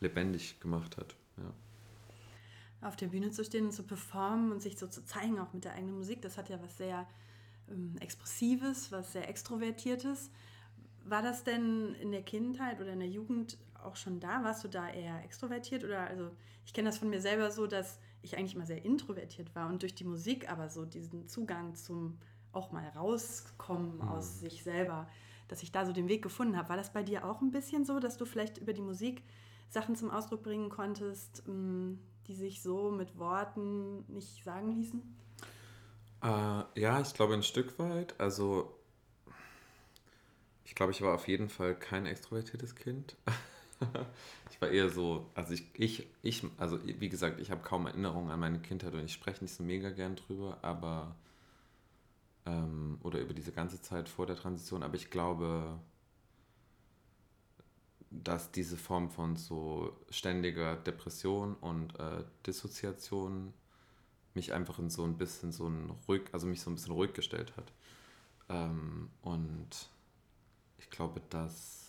lebendig 0.00 0.60
gemacht 0.60 0.96
hat. 0.96 1.16
Ja. 1.38 2.88
Auf 2.88 2.96
der 2.96 3.06
Bühne 3.08 3.30
zu 3.30 3.44
stehen 3.44 3.66
und 3.66 3.72
zu 3.72 3.84
performen 3.84 4.52
und 4.52 4.60
sich 4.60 4.76
so 4.76 4.86
zu 4.86 5.04
zeigen, 5.04 5.38
auch 5.38 5.52
mit 5.52 5.64
der 5.64 5.74
eigenen 5.74 5.96
Musik, 5.96 6.20
das 6.22 6.36
hat 6.36 6.48
ja 6.48 6.60
was 6.62 6.76
sehr 6.76 7.06
Expressives, 8.00 8.92
was 8.92 9.12
sehr 9.12 9.28
Extrovertiertes. 9.28 10.30
War 11.04 11.22
das 11.22 11.44
denn 11.44 11.94
in 11.94 12.12
der 12.12 12.22
Kindheit 12.22 12.80
oder 12.80 12.92
in 12.92 13.00
der 13.00 13.08
Jugend 13.08 13.58
auch 13.82 13.96
schon 13.96 14.20
da? 14.20 14.44
Warst 14.44 14.64
du 14.64 14.68
da 14.68 14.88
eher 14.88 15.22
extrovertiert 15.24 15.84
oder 15.84 16.00
also 16.00 16.30
ich 16.64 16.72
kenne 16.72 16.88
das 16.88 16.98
von 16.98 17.10
mir 17.10 17.20
selber 17.20 17.50
so, 17.50 17.66
dass 17.66 17.98
ich 18.22 18.36
eigentlich 18.38 18.54
immer 18.54 18.66
sehr 18.66 18.84
introvertiert 18.84 19.54
war 19.54 19.68
und 19.68 19.82
durch 19.82 19.94
die 19.94 20.04
Musik 20.04 20.50
aber 20.50 20.68
so 20.68 20.84
diesen 20.84 21.28
Zugang 21.28 21.74
zum 21.74 22.18
auch 22.52 22.70
mal 22.70 22.86
rauskommen 22.88 23.96
mhm. 23.96 24.08
aus 24.08 24.40
sich 24.40 24.62
selber, 24.62 25.08
dass 25.48 25.62
ich 25.62 25.72
da 25.72 25.84
so 25.84 25.92
den 25.92 26.08
Weg 26.08 26.22
gefunden 26.22 26.56
habe. 26.56 26.68
War 26.68 26.76
das 26.76 26.92
bei 26.92 27.02
dir 27.02 27.24
auch 27.24 27.40
ein 27.40 27.50
bisschen 27.50 27.84
so, 27.84 27.98
dass 27.98 28.16
du 28.16 28.26
vielleicht 28.26 28.58
über 28.58 28.72
die 28.72 28.82
Musik 28.82 29.22
Sachen 29.68 29.96
zum 29.96 30.10
Ausdruck 30.10 30.42
bringen 30.42 30.68
konntest, 30.68 31.46
mm, 31.48 31.94
die 32.26 32.34
sich 32.34 32.62
so 32.62 32.90
mit 32.90 33.18
Worten 33.18 34.04
nicht 34.08 34.44
sagen 34.44 34.70
ließen? 34.72 35.02
Äh, 36.22 36.80
ja, 36.80 37.00
ich 37.02 37.12
glaube 37.14 37.34
ein 37.34 37.42
Stück 37.42 37.78
weit. 37.78 38.18
Also, 38.20 38.74
ich 40.64 40.74
glaube, 40.74 40.92
ich 40.92 41.02
war 41.02 41.14
auf 41.14 41.28
jeden 41.28 41.48
Fall 41.48 41.74
kein 41.74 42.06
extrovertiertes 42.06 42.74
Kind. 42.74 43.16
ich 44.50 44.60
war 44.60 44.70
eher 44.70 44.88
so, 44.90 45.30
also 45.34 45.52
ich, 45.54 45.64
ich, 45.74 46.06
ich 46.22 46.44
also 46.58 46.78
wie 46.84 47.08
gesagt, 47.08 47.40
ich 47.40 47.50
habe 47.50 47.62
kaum 47.62 47.86
Erinnerungen 47.86 48.30
an 48.30 48.40
meine 48.40 48.60
Kindheit 48.60 48.94
und 48.94 49.04
ich 49.04 49.12
spreche 49.12 49.42
nicht 49.44 49.54
so 49.54 49.62
mega 49.62 49.90
gern 49.90 50.16
drüber, 50.16 50.58
aber 50.62 51.16
ähm, 52.46 52.98
oder 53.02 53.20
über 53.20 53.34
diese 53.34 53.52
ganze 53.52 53.80
Zeit 53.82 54.08
vor 54.08 54.26
der 54.26 54.36
Transition, 54.36 54.82
aber 54.82 54.94
ich 54.96 55.10
glaube, 55.10 55.78
dass 58.10 58.52
diese 58.52 58.76
Form 58.76 59.10
von 59.10 59.36
so 59.36 59.96
ständiger 60.10 60.76
Depression 60.76 61.54
und 61.56 61.98
äh, 61.98 62.24
Dissoziation 62.46 63.54
mich 64.34 64.52
einfach 64.52 64.78
in 64.78 64.90
so 64.90 65.04
ein 65.04 65.18
bisschen 65.18 65.52
so 65.52 65.68
ein 65.68 65.90
ruhig, 66.08 66.22
also 66.32 66.46
mich 66.46 66.60
so 66.60 66.70
ein 66.70 66.74
bisschen 66.74 66.92
ruhig 66.92 67.12
gestellt 67.12 67.56
hat. 67.56 67.72
Ähm, 68.48 69.10
und 69.22 69.90
ich 70.78 70.90
glaube, 70.90 71.20
dass 71.30 71.82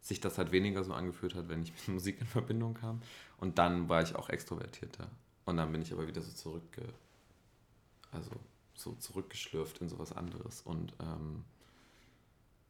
sich 0.00 0.20
das 0.20 0.38
halt 0.38 0.52
weniger 0.52 0.82
so 0.82 0.92
angefühlt 0.92 1.34
hat, 1.34 1.48
wenn 1.48 1.62
ich 1.62 1.72
mit 1.86 1.88
Musik 1.88 2.20
in 2.20 2.26
Verbindung 2.26 2.74
kam. 2.74 3.00
Und 3.38 3.58
dann 3.58 3.88
war 3.88 4.02
ich 4.02 4.14
auch 4.16 4.28
extrovertierter. 4.28 5.08
Und 5.44 5.56
dann 5.56 5.72
bin 5.72 5.82
ich 5.82 5.92
aber 5.92 6.06
wieder 6.06 6.22
so 6.22 6.32
zurückge, 6.32 6.82
also 8.12 8.30
so 8.74 8.94
zurückgeschlürft 8.94 9.78
in 9.80 9.88
sowas 9.88 10.12
anderes. 10.12 10.62
Und 10.62 10.94
ähm, 11.00 11.44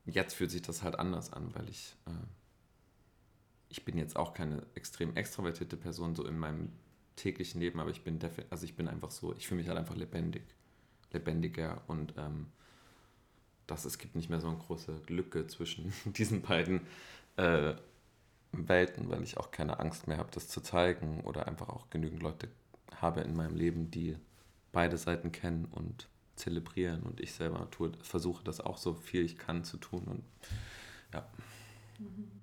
jetzt 0.07 0.35
fühlt 0.35 0.51
sich 0.51 0.63
das 0.63 0.83
halt 0.83 0.99
anders 0.99 1.33
an, 1.33 1.55
weil 1.55 1.69
ich, 1.69 1.97
äh, 2.07 2.27
ich 3.69 3.85
bin 3.85 3.97
jetzt 3.97 4.17
auch 4.17 4.35
keine 4.35 4.67
extrem 4.75 5.17
extrovertierte 5.17 5.77
Person 5.77 6.15
so 6.15 6.27
in 6.27 6.39
meinem 6.39 6.73
täglichen 7.17 7.61
Leben, 7.61 7.81
aber 7.81 7.91
ich 7.91 8.03
bin 8.03 8.19
also 8.51 8.65
ich 8.65 8.77
bin 8.77 8.89
einfach 8.89 9.11
so, 9.11 9.35
ich 9.35 9.47
fühle 9.47 9.61
mich 9.61 9.69
halt 9.69 9.79
einfach 9.79 9.97
lebendig, 9.97 10.43
lebendiger 11.13 11.83
und 11.87 12.15
ähm, 12.17 12.47
das, 13.67 13.85
es 13.85 13.99
gibt 13.99 14.17
nicht 14.17 14.31
mehr 14.31 14.41
so 14.41 14.49
eine 14.49 14.59
große 14.59 15.03
Lücke 15.09 15.47
zwischen 15.47 15.93
diesen 16.05 16.43
beiden 16.43 16.81
äh, 17.37 17.75
Welten, 18.53 19.09
weil 19.11 19.23
ich 19.23 19.37
auch 19.37 19.51
keine 19.51 19.79
Angst 19.79 20.09
mehr 20.09 20.19
habe, 20.19 20.31
das 20.33 20.49
zu 20.49 20.61
zeigen 20.61 21.21
oder 21.23 21.47
einfach 21.47 21.69
auch 21.69 21.89
genügend 21.91 22.23
Leute 22.23 22.49
habe 22.97 23.21
in 23.21 23.37
meinem 23.37 23.57
Leben, 23.57 23.91
die 23.91 24.17
beide 24.73 24.99
Seiten 24.99 25.33
kennen 25.33 25.67
und 25.67 26.09
zelebrieren 26.37 27.03
und 27.03 27.21
ich 27.21 27.33
selber 27.33 27.71
tue, 27.71 27.93
versuche 28.03 28.43
das 28.43 28.61
auch 28.61 28.79
so 28.79 28.95
viel 28.95 29.25
ich 29.25 29.39
kann 29.39 29.63
zu 29.63 29.77
tun 29.77 30.05
und 30.05 30.25
ja. 31.13 31.29
Mhm. 31.99 32.40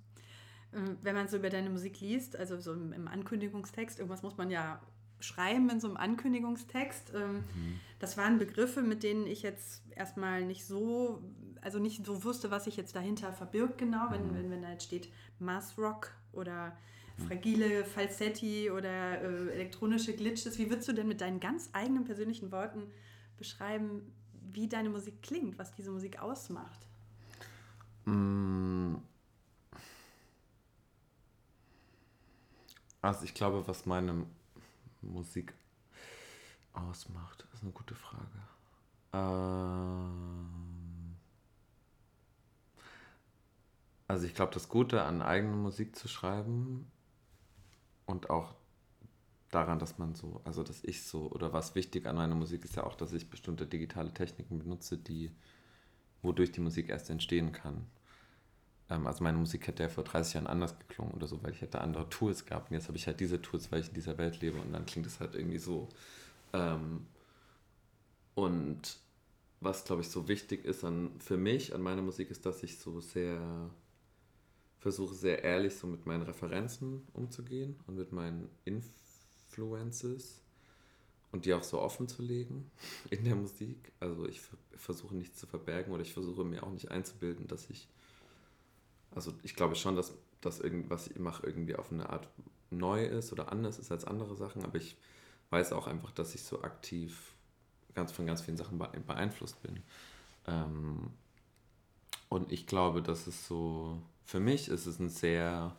Ähm, 0.77 0.97
wenn 1.01 1.15
man 1.15 1.27
so 1.27 1.37
über 1.37 1.49
deine 1.49 1.69
Musik 1.69 1.99
liest, 1.99 2.35
also 2.35 2.59
so 2.59 2.73
im, 2.73 3.07
Ankündigungstext, 3.07 3.99
irgendwas 3.99 4.23
muss 4.23 4.37
man 4.37 4.51
ja 4.51 4.79
schreiben 5.19 5.69
in 5.69 5.79
so 5.79 5.87
einem 5.87 5.97
Ankündigungstext. 5.97 7.11
Ähm, 7.15 7.35
mhm. 7.35 7.79
Das 7.99 8.17
waren 8.17 8.37
Begriffe, 8.37 8.81
mit 8.81 9.03
denen 9.03 9.25
ich 9.25 9.41
jetzt 9.41 9.81
erstmal 9.95 10.45
nicht 10.45 10.65
so, 10.65 11.23
also 11.61 11.79
nicht 11.79 12.05
so 12.05 12.23
wusste, 12.23 12.51
was 12.51 12.65
sich 12.65 12.77
jetzt 12.77 12.95
dahinter 12.95 13.33
verbirgt 13.33 13.77
genau, 13.77 14.11
wenn, 14.11 14.27
mhm. 14.27 14.35
wenn, 14.35 14.51
wenn 14.51 14.61
da 14.61 14.71
jetzt 14.71 14.83
steht 14.83 15.09
Mass 15.39 15.77
Rock 15.77 16.11
oder 16.33 16.77
fragile 17.27 17.83
Falsetti 17.83 18.69
oder 18.69 19.21
äh, 19.21 19.49
elektronische 19.53 20.13
Glitches. 20.13 20.59
Wie 20.59 20.69
würdest 20.69 20.87
du 20.87 20.93
denn 20.93 21.07
mit 21.07 21.21
deinen 21.21 21.39
ganz 21.39 21.69
eigenen 21.73 22.03
persönlichen 22.03 22.51
Worten 22.51 22.83
beschreiben, 23.37 24.13
wie 24.53 24.67
deine 24.67 24.89
Musik 24.89 25.23
klingt, 25.23 25.57
was 25.57 25.73
diese 25.73 25.89
Musik 25.89 26.21
ausmacht? 26.21 26.87
Mm. 28.05 28.97
Also 33.07 33.23
ich 33.23 33.33
glaube, 33.33 33.65
was 33.69 33.85
meine 33.85 34.25
Musik 35.01 35.53
ausmacht, 36.73 37.47
ist 37.53 37.63
eine 37.63 37.71
gute 37.71 37.95
Frage. 37.95 38.27
Ähm 39.13 40.49
also 44.09 44.25
ich 44.25 44.35
glaube, 44.35 44.53
das 44.53 44.67
Gute 44.67 45.03
an 45.03 45.21
eigene 45.21 45.55
Musik 45.55 45.95
zu 45.95 46.09
schreiben 46.09 46.91
und 48.07 48.29
auch 48.29 48.55
daran, 49.51 49.79
dass 49.79 49.97
man 49.97 50.13
so, 50.13 50.41
also 50.43 50.61
dass 50.63 50.83
ich 50.83 51.03
so, 51.03 51.31
oder 51.31 51.53
was 51.53 51.75
wichtig 51.75 52.07
an 52.07 52.17
meiner 52.17 52.35
Musik 52.35 52.65
ist 52.65 52.75
ja 52.75 52.83
auch, 52.83 52.95
dass 52.95 53.13
ich 53.13 53.29
bestimmte 53.29 53.65
digitale 53.65 54.13
Techniken 54.13 54.59
benutze, 54.59 54.97
die, 54.97 55.31
wodurch 56.23 56.51
die 56.51 56.59
Musik 56.59 56.89
erst 56.89 57.09
entstehen 57.09 57.53
kann. 57.53 57.87
Ähm, 58.89 59.07
also 59.07 59.23
meine 59.23 59.37
Musik 59.37 59.67
hätte 59.67 59.83
ja 59.83 59.89
vor 59.89 60.03
30 60.03 60.35
Jahren 60.35 60.47
anders 60.47 60.77
geklungen 60.79 61.13
oder 61.13 61.27
so, 61.27 61.41
weil 61.43 61.51
ich 61.51 61.61
hätte 61.61 61.81
andere 61.81 62.09
Tools 62.09 62.45
gehabt. 62.45 62.69
Und 62.71 62.75
jetzt 62.75 62.87
habe 62.87 62.97
ich 62.97 63.07
halt 63.07 63.19
diese 63.19 63.41
Tools, 63.41 63.71
weil 63.71 63.81
ich 63.81 63.89
in 63.89 63.93
dieser 63.93 64.17
Welt 64.17 64.41
lebe 64.41 64.59
und 64.59 64.73
dann 64.73 64.85
klingt 64.85 65.07
es 65.07 65.19
halt 65.19 65.35
irgendwie 65.35 65.59
so. 65.59 65.89
Ähm, 66.53 67.07
und 68.35 68.99
was, 69.59 69.83
glaube 69.85 70.01
ich, 70.01 70.09
so 70.09 70.27
wichtig 70.27 70.65
ist 70.65 70.83
an, 70.83 71.11
für 71.19 71.37
mich 71.37 71.73
an 71.73 71.81
meiner 71.81 72.01
Musik, 72.01 72.29
ist, 72.29 72.45
dass 72.45 72.63
ich 72.63 72.77
so 72.77 72.99
sehr 72.99 73.71
versuche, 74.79 75.15
sehr 75.15 75.43
ehrlich 75.43 75.75
so 75.75 75.87
mit 75.87 76.05
meinen 76.05 76.21
Referenzen 76.21 77.07
umzugehen 77.13 77.75
und 77.87 77.95
mit 77.95 78.11
meinen 78.11 78.49
Influences 78.65 80.41
und 81.31 81.45
die 81.45 81.53
auch 81.53 81.63
so 81.63 81.81
offen 81.81 82.07
zu 82.07 82.21
legen 82.21 82.69
in 83.09 83.25
der 83.25 83.35
Musik. 83.35 83.91
Also 83.99 84.27
ich 84.27 84.39
versuche 84.75 85.15
nichts 85.15 85.39
zu 85.39 85.47
verbergen 85.47 85.91
oder 85.91 86.03
ich 86.03 86.13
versuche 86.13 86.43
mir 86.43 86.63
auch 86.63 86.71
nicht 86.71 86.91
einzubilden, 86.91 87.47
dass 87.47 87.69
ich 87.69 87.87
also 89.11 89.33
ich 89.43 89.55
glaube 89.55 89.75
schon, 89.75 89.95
dass 89.95 90.13
das 90.41 90.59
irgendwas 90.59 91.07
ich 91.07 91.19
mache 91.19 91.45
irgendwie 91.45 91.75
auf 91.75 91.91
eine 91.91 92.09
Art 92.09 92.27
neu 92.69 93.05
ist 93.05 93.31
oder 93.31 93.51
anders 93.51 93.79
ist 93.79 93.91
als 93.91 94.05
andere 94.05 94.35
Sachen, 94.35 94.63
aber 94.63 94.75
ich 94.75 94.97
weiß 95.49 95.73
auch 95.73 95.87
einfach, 95.87 96.11
dass 96.11 96.35
ich 96.35 96.43
so 96.43 96.61
aktiv 96.61 97.33
ganz 97.95 98.11
von 98.11 98.27
ganz 98.27 98.41
vielen 98.41 98.57
Sachen 98.57 98.77
beeinflusst 98.77 99.61
bin. 99.63 99.79
Ähm, 100.45 101.09
und 102.29 102.51
ich 102.51 102.67
glaube, 102.67 103.01
dass 103.01 103.27
es 103.27 103.47
so, 103.47 104.01
für 104.25 104.39
mich 104.39 104.67
ist 104.67 104.85
es 104.85 104.99
ein 104.99 105.09
sehr 105.09 105.75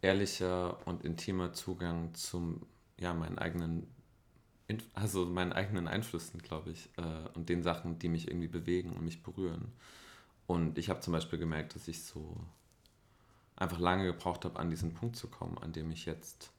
ehrlicher 0.00 0.84
und 0.86 1.04
intimer 1.04 1.52
Zugang 1.52 2.14
zum, 2.14 2.66
ja, 2.98 3.12
meinen 3.12 3.38
eigenen, 3.38 3.86
also 4.94 5.26
meinen 5.26 5.52
eigenen 5.52 5.88
Einflüssen, 5.88 6.40
glaube 6.40 6.70
ich, 6.70 6.88
äh, 6.96 7.28
und 7.34 7.48
den 7.48 7.62
Sachen, 7.62 7.98
die 7.98 8.08
mich 8.08 8.28
irgendwie 8.28 8.48
bewegen 8.48 8.90
und 8.90 9.04
mich 9.04 9.22
berühren. 9.22 9.72
Und 10.46 10.78
ich 10.78 10.90
habe 10.90 11.00
zum 11.00 11.12
Beispiel 11.12 11.38
gemerkt, 11.38 11.74
dass 11.74 11.88
ich 11.88 12.02
so 12.02 12.36
einfach 13.56 13.78
lange 13.78 14.06
gebraucht 14.06 14.44
habe, 14.44 14.58
an 14.58 14.70
diesen 14.70 14.94
Punkt 14.94 15.16
zu 15.16 15.28
kommen, 15.28 15.58
an 15.58 15.72
dem 15.72 15.90
ich 15.90 16.04
jetzt 16.04 16.50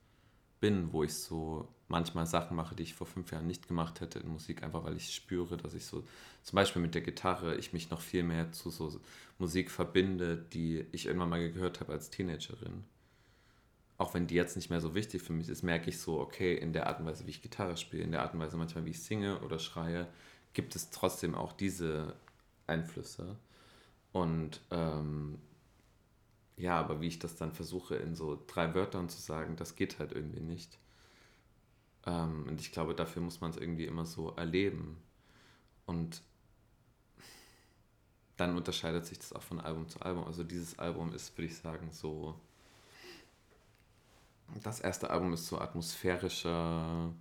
bin, 0.59 0.93
wo 0.93 1.03
ich 1.03 1.13
so 1.13 1.67
manchmal 1.89 2.25
Sachen 2.25 2.55
mache, 2.55 2.73
die 2.73 2.83
ich 2.83 2.93
vor 2.93 3.05
fünf 3.05 3.31
Jahren 3.31 3.47
nicht 3.47 3.67
gemacht 3.67 3.99
hätte 3.99 4.19
in 4.19 4.29
Musik, 4.29 4.63
einfach 4.63 4.85
weil 4.85 4.95
ich 4.95 5.13
spüre, 5.13 5.57
dass 5.57 5.73
ich 5.73 5.85
so, 5.85 6.03
zum 6.41 6.55
Beispiel 6.55 6.81
mit 6.81 6.95
der 6.95 7.01
Gitarre, 7.01 7.55
ich 7.57 7.73
mich 7.73 7.89
noch 7.89 7.99
viel 7.99 8.23
mehr 8.23 8.51
zu 8.53 8.69
so 8.69 8.99
Musik 9.37 9.69
verbinde, 9.69 10.37
die 10.37 10.85
ich 10.93 11.05
irgendwann 11.05 11.29
mal 11.29 11.51
gehört 11.51 11.81
habe 11.81 11.91
als 11.91 12.09
Teenagerin. 12.09 12.85
Auch 13.97 14.13
wenn 14.13 14.25
die 14.25 14.35
jetzt 14.35 14.55
nicht 14.55 14.69
mehr 14.69 14.79
so 14.79 14.95
wichtig 14.95 15.21
für 15.21 15.33
mich 15.33 15.49
ist, 15.49 15.63
merke 15.63 15.89
ich 15.89 15.99
so, 15.99 16.19
okay, 16.19 16.55
in 16.55 16.71
der 16.71 16.87
Art 16.87 17.01
und 17.01 17.05
Weise, 17.05 17.25
wie 17.27 17.31
ich 17.31 17.41
Gitarre 17.41 17.75
spiele, 17.75 18.03
in 18.03 18.11
der 18.11 18.21
Art 18.21 18.33
und 18.33 18.39
Weise 18.39 18.57
manchmal, 18.57 18.85
wie 18.85 18.91
ich 18.91 19.03
singe 19.03 19.41
oder 19.41 19.59
schreie, 19.59 20.07
gibt 20.53 20.75
es 20.75 20.89
trotzdem 20.89 21.35
auch 21.35 21.51
diese 21.51 22.15
Einflüsse. 22.67 23.35
Und 24.13 24.61
ähm, 24.71 25.39
ja, 26.55 26.79
aber 26.79 27.01
wie 27.01 27.07
ich 27.07 27.19
das 27.19 27.35
dann 27.35 27.51
versuche 27.51 27.95
in 27.95 28.15
so 28.15 28.41
drei 28.47 28.73
Wörtern 28.73 29.09
zu 29.09 29.19
sagen, 29.19 29.55
das 29.55 29.75
geht 29.75 29.99
halt 29.99 30.13
irgendwie 30.13 30.39
nicht. 30.39 30.77
Ähm, 32.05 32.45
und 32.47 32.61
ich 32.61 32.71
glaube, 32.71 32.95
dafür 32.95 33.21
muss 33.21 33.41
man 33.41 33.51
es 33.51 33.57
irgendwie 33.57 33.85
immer 33.85 34.05
so 34.05 34.29
erleben. 34.35 34.97
Und 35.85 36.21
dann 38.37 38.55
unterscheidet 38.55 39.05
sich 39.05 39.19
das 39.19 39.33
auch 39.33 39.41
von 39.41 39.59
Album 39.59 39.89
zu 39.89 39.99
Album. 40.01 40.25
Also 40.25 40.43
dieses 40.43 40.77
Album 40.79 41.13
ist, 41.13 41.35
würde 41.37 41.47
ich 41.47 41.57
sagen, 41.57 41.91
so. 41.91 42.39
Das 44.61 44.79
erste 44.79 45.09
Album 45.09 45.33
ist 45.33 45.47
so 45.47 45.59
atmosphärischer 45.59 47.11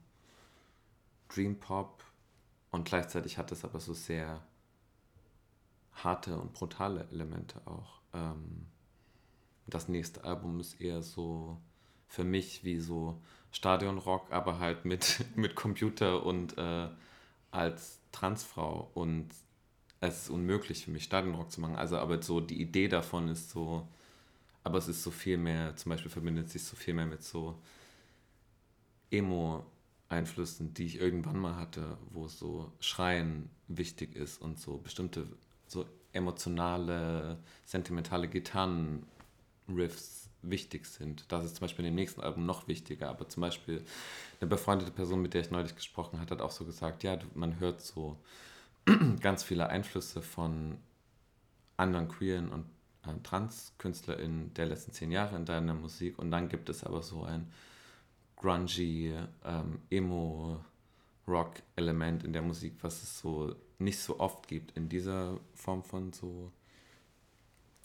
Dream 1.28 1.58
Pop 1.58 2.04
und 2.70 2.84
gleichzeitig 2.84 3.38
hat 3.38 3.50
es 3.52 3.64
aber 3.64 3.80
so 3.80 3.94
sehr 3.94 4.42
harte 5.94 6.38
und 6.38 6.52
brutale 6.52 7.06
Elemente 7.10 7.60
auch. 7.66 8.00
Ähm, 8.14 8.66
das 9.66 9.88
nächste 9.88 10.24
Album 10.24 10.60
ist 10.60 10.80
eher 10.80 11.02
so 11.02 11.58
für 12.08 12.24
mich 12.24 12.64
wie 12.64 12.78
so 12.78 13.20
Stadionrock, 13.52 14.30
aber 14.30 14.58
halt 14.58 14.84
mit, 14.84 15.24
mit 15.36 15.54
Computer 15.54 16.24
und 16.24 16.56
äh, 16.58 16.88
als 17.50 18.00
Transfrau. 18.12 18.90
Und 18.94 19.28
es 20.00 20.24
ist 20.24 20.30
unmöglich 20.30 20.84
für 20.84 20.90
mich, 20.90 21.04
Stadionrock 21.04 21.50
zu 21.50 21.60
machen. 21.60 21.76
Also, 21.76 21.98
aber 21.98 22.20
so 22.22 22.40
die 22.40 22.60
Idee 22.60 22.88
davon 22.88 23.28
ist 23.28 23.50
so, 23.50 23.86
aber 24.64 24.78
es 24.78 24.88
ist 24.88 25.02
so 25.02 25.10
viel 25.10 25.38
mehr, 25.38 25.76
zum 25.76 25.90
Beispiel 25.90 26.10
verbindet 26.10 26.50
sich 26.50 26.64
so 26.64 26.76
viel 26.76 26.94
mehr 26.94 27.06
mit 27.06 27.22
so 27.22 27.58
Emo-Einflüssen, 29.10 30.74
die 30.74 30.86
ich 30.86 31.00
irgendwann 31.00 31.38
mal 31.38 31.56
hatte, 31.56 31.98
wo 32.10 32.28
so 32.28 32.72
Schreien 32.80 33.50
wichtig 33.68 34.16
ist 34.16 34.40
und 34.40 34.58
so 34.58 34.78
bestimmte 34.78 35.26
so 35.72 35.86
emotionale, 36.12 37.38
sentimentale 37.64 38.28
Gitarren-Riffs 38.28 40.28
wichtig 40.42 40.86
sind. 40.86 41.30
Das 41.30 41.44
ist 41.44 41.56
zum 41.56 41.62
Beispiel 41.62 41.84
in 41.84 41.92
dem 41.92 41.96
nächsten 41.96 42.20
Album 42.20 42.46
noch 42.46 42.68
wichtiger. 42.68 43.08
Aber 43.08 43.28
zum 43.28 43.40
Beispiel 43.40 43.84
eine 44.40 44.48
befreundete 44.48 44.90
Person, 44.90 45.22
mit 45.22 45.34
der 45.34 45.40
ich 45.40 45.50
neulich 45.50 45.74
gesprochen 45.74 46.20
habe, 46.20 46.30
hat 46.30 46.42
auch 46.42 46.50
so 46.50 46.64
gesagt, 46.64 47.02
ja, 47.02 47.18
man 47.34 47.60
hört 47.60 47.80
so 47.80 48.18
ganz 49.20 49.42
viele 49.42 49.68
Einflüsse 49.68 50.22
von 50.22 50.78
anderen 51.76 52.08
queeren 52.08 52.50
und 52.50 52.66
äh, 53.06 53.14
Trans-KünstlerInnen 53.22 54.54
der 54.54 54.66
letzten 54.66 54.92
zehn 54.92 55.10
Jahre 55.10 55.36
in 55.36 55.44
deiner 55.44 55.74
Musik 55.74 56.18
und 56.18 56.30
dann 56.30 56.48
gibt 56.48 56.68
es 56.68 56.84
aber 56.84 57.02
so 57.02 57.24
ein 57.24 57.50
grungy, 58.36 59.14
ähm, 59.44 59.80
Emo-Rock-Element 61.26 62.24
in 62.24 62.32
der 62.32 62.42
Musik, 62.42 62.76
was 62.82 63.02
es 63.02 63.18
so 63.18 63.54
nicht 63.78 63.98
so 63.98 64.20
oft 64.20 64.48
gibt 64.48 64.76
in 64.76 64.88
dieser 64.88 65.38
Form 65.54 65.82
von 65.82 66.12
so 66.12 66.52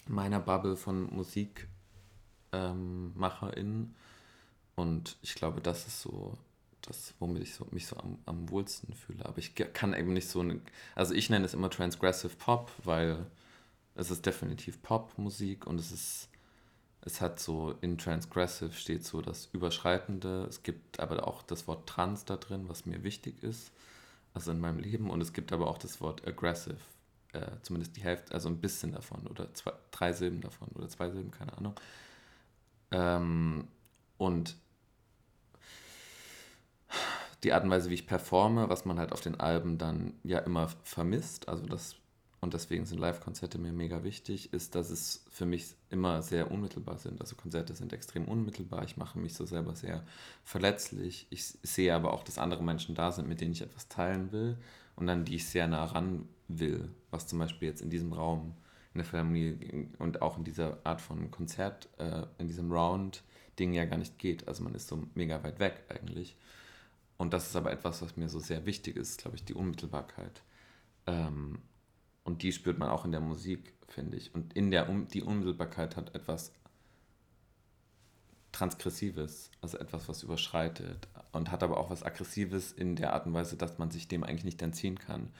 meiner 0.08 0.39
Bubble 0.39 0.77
von 0.77 1.13
MusikmacherInnen. 1.13 1.65
Ähm, 2.53 3.96
und 4.75 5.17
ich 5.22 5.36
glaube, 5.36 5.62
das 5.62 5.88
ist 5.88 6.01
so 6.01 6.38
das, 6.82 7.13
womit 7.20 7.44
ich 7.44 7.53
so, 7.53 7.67
mich 7.72 7.88
so 7.88 7.98
am, 7.98 8.20
am 8.25 8.50
wohlsten 8.50 8.94
fühle. 8.94 9.25
Aber 9.25 9.39
ich 9.39 9.56
kann 9.56 9.94
eben 9.94 10.13
nicht 10.13 10.29
so 10.29 10.39
eine, 10.39 10.62
also 10.96 11.13
ich 11.13 11.29
nenne 11.29 11.46
es 11.46 11.53
immer 11.53 11.70
Transgressive 11.70 12.36
Pop, 12.38 12.72
weil 12.84 13.25
es 13.96 14.12
ist 14.12 14.25
definitiv 14.25 14.82
Popmusik 14.82 15.67
und 15.67 15.79
es 15.79 15.91
ist, 15.91 16.29
es 17.07 17.21
hat 17.21 17.39
so 17.39 17.73
in 17.81 17.97
Transgressive 17.97 18.73
steht 18.73 19.05
so 19.05 19.21
das 19.21 19.49
Überschreitende. 19.53 20.45
Es 20.49 20.61
gibt 20.61 20.99
aber 20.99 21.25
auch 21.27 21.41
das 21.41 21.67
Wort 21.67 21.87
Trans 21.87 22.25
da 22.25 22.35
drin, 22.35 22.65
was 22.67 22.85
mir 22.85 23.01
wichtig 23.03 23.41
ist, 23.41 23.71
also 24.33 24.51
in 24.51 24.59
meinem 24.59 24.79
Leben. 24.79 25.09
Und 25.09 25.21
es 25.21 25.31
gibt 25.31 25.53
aber 25.53 25.67
auch 25.67 25.77
das 25.77 26.01
Wort 26.01 26.27
Aggressive, 26.27 26.77
äh, 27.31 27.47
zumindest 27.61 27.95
die 27.95 28.01
Hälfte, 28.01 28.33
also 28.33 28.49
ein 28.49 28.59
bisschen 28.59 28.91
davon 28.91 29.25
oder 29.27 29.53
zwei, 29.53 29.71
drei 29.91 30.11
Silben 30.11 30.41
davon 30.41 30.67
oder 30.75 30.89
zwei 30.89 31.09
Silben, 31.09 31.31
keine 31.31 31.57
Ahnung. 31.57 31.75
Ähm, 32.91 33.67
und 34.17 34.57
die 37.43 37.53
Art 37.53 37.63
und 37.63 37.69
Weise, 37.69 37.89
wie 37.89 37.95
ich 37.95 38.07
performe, 38.07 38.67
was 38.69 38.83
man 38.83 38.99
halt 38.99 39.13
auf 39.13 39.21
den 39.21 39.39
Alben 39.39 39.77
dann 39.77 40.13
ja 40.23 40.39
immer 40.39 40.67
vermisst, 40.83 41.47
also 41.47 41.65
das, 41.65 41.95
und 42.47 42.53
deswegen 42.53 42.85
sind 42.85 42.99
Live-Konzerte 42.99 43.57
mir 43.57 43.73
mega 43.73 44.05
wichtig, 44.05 44.53
ist, 44.53 44.73
dass 44.73 44.89
es 44.89 45.25
für 45.29 45.45
mich 45.45 45.75
immer 45.89 46.21
sehr 46.21 46.49
unmittelbar 46.49 46.97
sind. 46.97 47.19
Also 47.19 47.35
Konzerte 47.35 47.73
sind 47.73 47.91
extrem 47.91 48.23
unmittelbar, 48.23 48.85
ich 48.85 48.95
mache 48.95 49.19
mich 49.19 49.33
so 49.33 49.45
selber 49.45 49.75
sehr 49.75 50.05
verletzlich. 50.45 51.27
Ich 51.29 51.43
sehe 51.43 51.93
aber 51.93 52.13
auch, 52.13 52.23
dass 52.23 52.37
andere 52.37 52.63
Menschen 52.63 52.95
da 52.95 53.11
sind, 53.11 53.27
mit 53.27 53.41
denen 53.41 53.51
ich 53.51 53.63
etwas 53.63 53.89
teilen 53.89 54.31
will 54.31 54.57
und 54.95 55.09
an 55.09 55.25
die 55.25 55.35
ich 55.35 55.45
sehr 55.45 55.67
nah 55.67 55.83
ran 55.83 56.29
will, 56.47 56.89
was 57.11 57.27
zum 57.27 57.37
Beispiel 57.37 57.67
jetzt 57.67 57.81
in 57.81 57.89
diesem 57.89 58.13
Raum, 58.13 58.55
in 58.93 58.99
der 58.99 59.05
Philharmonie 59.05 59.89
und 59.99 60.21
auch 60.21 60.37
in 60.37 60.45
dieser 60.45 60.77
Art 60.85 61.01
von 61.01 61.29
Konzert, 61.31 61.89
äh, 61.97 62.27
in 62.37 62.47
diesem 62.47 62.71
Round-Ding 62.71 63.73
ja 63.73 63.83
gar 63.83 63.97
nicht 63.97 64.19
geht. 64.19 64.47
Also 64.47 64.63
man 64.63 64.73
ist 64.73 64.87
so 64.87 65.05
mega 65.15 65.43
weit 65.43 65.59
weg 65.59 65.83
eigentlich. 65.89 66.37
Und 67.17 67.33
das 67.33 67.47
ist 67.47 67.57
aber 67.57 67.73
etwas, 67.73 68.01
was 68.01 68.15
mir 68.15 68.29
so 68.29 68.39
sehr 68.39 68.65
wichtig 68.65 68.95
ist, 68.95 69.17
glaube 69.17 69.35
ich, 69.35 69.43
die 69.43 69.53
Unmittelbarkeit. 69.53 70.43
Ähm, 71.07 71.59
und 72.27 72.43
die 72.43 72.51
spürt 72.51 72.77
man 72.77 72.89
auch 72.89 73.05
in 73.05 73.13
der 73.13 73.22
Musik, 73.22 73.74
finde 73.88 74.17
ich. 74.17 74.36
Und 74.36 74.53
in 74.53 74.69
der 74.69 74.89
um 74.89 75.07
die 75.07 75.22
Unmittelbarkeit 75.22 75.96
hat 75.96 76.13
etwas 76.13 76.51
Transgressives, 78.51 79.50
also 79.62 79.77
etwas, 79.77 80.10
was 80.10 80.24
überschreitet. 80.24 81.07
Und 81.31 81.51
hat 81.51 81.63
aber 81.63 81.77
auch 81.77 81.89
was 81.89 82.03
Aggressives 82.03 82.74
in 82.74 82.98
der 82.98 83.13
Art 83.13 83.27
und 83.27 83.34
Weise, 83.34 83.55
dass 83.55 83.77
man 83.77 83.91
sich 83.91 84.10
dem 84.10 84.25
eigentlich 84.25 84.43
nicht 84.43 84.62
entziehen 84.62 85.00
kann. 85.00 85.31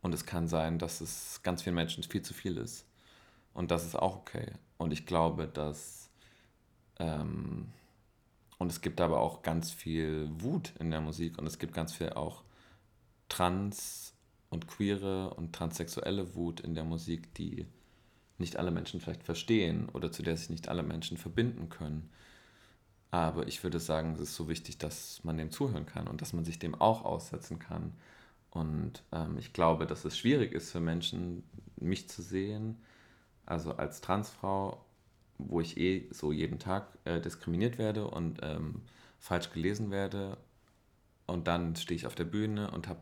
Und 0.00 0.14
es 0.14 0.24
kann 0.24 0.48
sein, 0.48 0.78
dass 0.78 1.02
es 1.02 1.42
ganz 1.42 1.60
vielen 1.60 1.74
Menschen 1.74 2.02
viel 2.04 2.22
zu 2.22 2.32
viel 2.32 2.56
ist. 2.56 2.86
Und 3.52 3.70
das 3.70 3.84
ist 3.84 3.94
auch 3.94 4.16
okay. 4.16 4.52
Und 4.78 4.94
ich 4.94 5.04
glaube, 5.04 5.46
dass 5.46 6.08
ähm, 6.98 7.66
und 8.56 8.72
es 8.72 8.80
gibt 8.80 9.02
aber 9.02 9.20
auch 9.20 9.42
ganz 9.42 9.72
viel 9.72 10.30
Wut 10.38 10.72
in 10.78 10.90
der 10.90 11.02
Musik 11.02 11.36
und 11.36 11.46
es 11.46 11.58
gibt 11.58 11.74
ganz 11.74 11.92
viel 11.92 12.14
auch 12.14 12.44
trans 13.28 14.14
und 14.50 14.66
queere 14.68 15.34
und 15.34 15.54
transsexuelle 15.54 16.34
Wut 16.34 16.60
in 16.60 16.74
der 16.74 16.84
Musik, 16.84 17.34
die 17.34 17.66
nicht 18.38 18.56
alle 18.56 18.70
Menschen 18.70 19.00
vielleicht 19.00 19.22
verstehen 19.22 19.88
oder 19.90 20.12
zu 20.12 20.22
der 20.22 20.36
sich 20.36 20.50
nicht 20.50 20.68
alle 20.68 20.82
Menschen 20.82 21.16
verbinden 21.16 21.68
können. 21.68 22.10
Aber 23.10 23.48
ich 23.48 23.62
würde 23.64 23.80
sagen, 23.80 24.12
es 24.12 24.20
ist 24.20 24.36
so 24.36 24.48
wichtig, 24.48 24.78
dass 24.78 25.24
man 25.24 25.36
dem 25.36 25.50
zuhören 25.50 25.86
kann 25.86 26.08
und 26.08 26.22
dass 26.22 26.32
man 26.32 26.44
sich 26.44 26.58
dem 26.58 26.74
auch 26.74 27.04
aussetzen 27.04 27.58
kann. 27.58 27.92
Und 28.50 29.02
ähm, 29.12 29.36
ich 29.38 29.52
glaube, 29.52 29.86
dass 29.86 30.04
es 30.04 30.16
schwierig 30.16 30.52
ist 30.52 30.70
für 30.72 30.80
Menschen, 30.80 31.44
mich 31.76 32.08
zu 32.08 32.22
sehen, 32.22 32.78
also 33.46 33.72
als 33.76 34.00
Transfrau 34.00 34.84
wo 35.48 35.60
ich 35.60 35.76
eh 35.76 36.08
so 36.10 36.32
jeden 36.32 36.58
Tag 36.58 36.86
äh, 37.04 37.20
diskriminiert 37.20 37.78
werde 37.78 38.06
und 38.06 38.40
ähm, 38.42 38.82
falsch 39.18 39.50
gelesen 39.52 39.90
werde. 39.90 40.36
Und 41.26 41.46
dann 41.46 41.76
stehe 41.76 41.96
ich 41.96 42.06
auf 42.06 42.14
der 42.14 42.24
Bühne 42.24 42.70
und 42.70 42.88
habe 42.88 43.00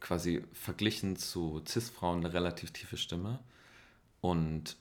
quasi 0.00 0.42
verglichen 0.52 1.16
zu 1.16 1.62
CIS-Frauen 1.66 2.24
eine 2.24 2.32
relativ 2.32 2.72
tiefe 2.72 2.96
Stimme. 2.96 3.40
Und 4.20 4.76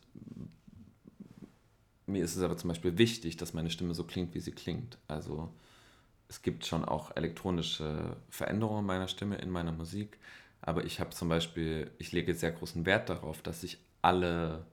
mir 2.05 2.23
ist 2.23 2.35
es 2.35 2.41
aber 2.41 2.57
zum 2.57 2.69
Beispiel 2.69 2.97
wichtig, 2.97 3.37
dass 3.37 3.53
meine 3.53 3.69
Stimme 3.69 3.93
so 3.93 4.03
klingt, 4.03 4.33
wie 4.33 4.39
sie 4.39 4.51
klingt. 4.51 4.97
Also 5.07 5.53
es 6.27 6.41
gibt 6.41 6.65
schon 6.65 6.85
auch 6.85 7.15
elektronische 7.15 8.17
Veränderungen 8.29 8.85
meiner 8.85 9.07
Stimme 9.07 9.37
in 9.37 9.49
meiner 9.49 9.71
Musik, 9.71 10.17
aber 10.61 10.83
ich 10.83 10.99
habe 10.99 11.11
zum 11.11 11.29
Beispiel, 11.29 11.91
ich 11.99 12.11
lege 12.11 12.35
sehr 12.35 12.51
großen 12.51 12.85
Wert 12.85 13.09
darauf, 13.09 13.41
dass 13.41 13.63
ich 13.63 13.77
alle 14.01 14.65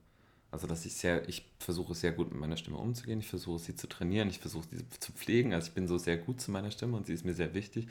also, 0.56 0.66
dass 0.66 0.86
ich 0.86 0.94
sehr, 0.94 1.28
ich 1.28 1.44
versuche 1.58 1.94
sehr 1.94 2.12
gut 2.12 2.30
mit 2.30 2.40
meiner 2.40 2.56
Stimme 2.56 2.78
umzugehen, 2.78 3.20
ich 3.20 3.28
versuche 3.28 3.58
sie 3.58 3.74
zu 3.74 3.88
trainieren, 3.88 4.30
ich 4.30 4.38
versuche 4.38 4.66
sie 4.70 4.88
zu 4.88 5.12
pflegen. 5.12 5.52
Also 5.52 5.68
ich 5.68 5.74
bin 5.74 5.86
so 5.86 5.98
sehr 5.98 6.16
gut 6.16 6.40
zu 6.40 6.50
meiner 6.50 6.70
Stimme 6.70 6.96
und 6.96 7.06
sie 7.06 7.12
ist 7.12 7.24
mir 7.24 7.34
sehr 7.34 7.52
wichtig. 7.52 7.88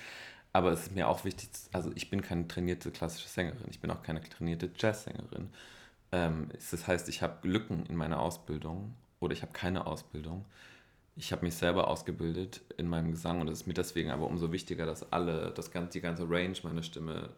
Aber 0.55 0.71
es 0.71 0.83
ist 0.83 0.95
mir 0.95 1.09
auch 1.09 1.25
wichtig, 1.25 1.49
also 1.73 1.91
ich 1.95 2.09
bin 2.09 2.21
keine 2.21 2.47
trainierte 2.47 2.89
klassische 2.89 3.27
Sängerin, 3.27 3.67
ich 3.69 3.81
bin 3.81 3.91
auch 3.91 4.01
keine 4.01 4.21
trainierte 4.21 4.71
Jazzsängerin. 4.77 5.49
Ähm, 6.13 6.47
das 6.71 6.87
heißt, 6.87 7.09
ich 7.09 7.21
habe 7.21 7.45
Lücken 7.45 7.85
in 7.87 7.97
meiner 7.97 8.21
Ausbildung 8.21 8.95
oder 9.19 9.33
ich 9.33 9.41
habe 9.41 9.51
keine 9.51 9.85
Ausbildung. 9.85 10.45
Ich 11.17 11.33
habe 11.33 11.43
mich 11.43 11.55
selber 11.55 11.89
ausgebildet 11.89 12.61
in 12.77 12.87
meinem 12.87 13.11
Gesang 13.11 13.41
und 13.41 13.49
es 13.49 13.59
ist 13.59 13.67
mir 13.67 13.73
deswegen 13.73 14.11
aber 14.11 14.27
umso 14.27 14.53
wichtiger, 14.53 14.85
dass 14.85 15.11
alle, 15.11 15.51
das 15.51 15.71
ganze, 15.71 15.91
die 15.91 16.01
ganze 16.01 16.23
Range 16.29 16.55
meiner 16.63 16.83
Stimme 16.83 17.31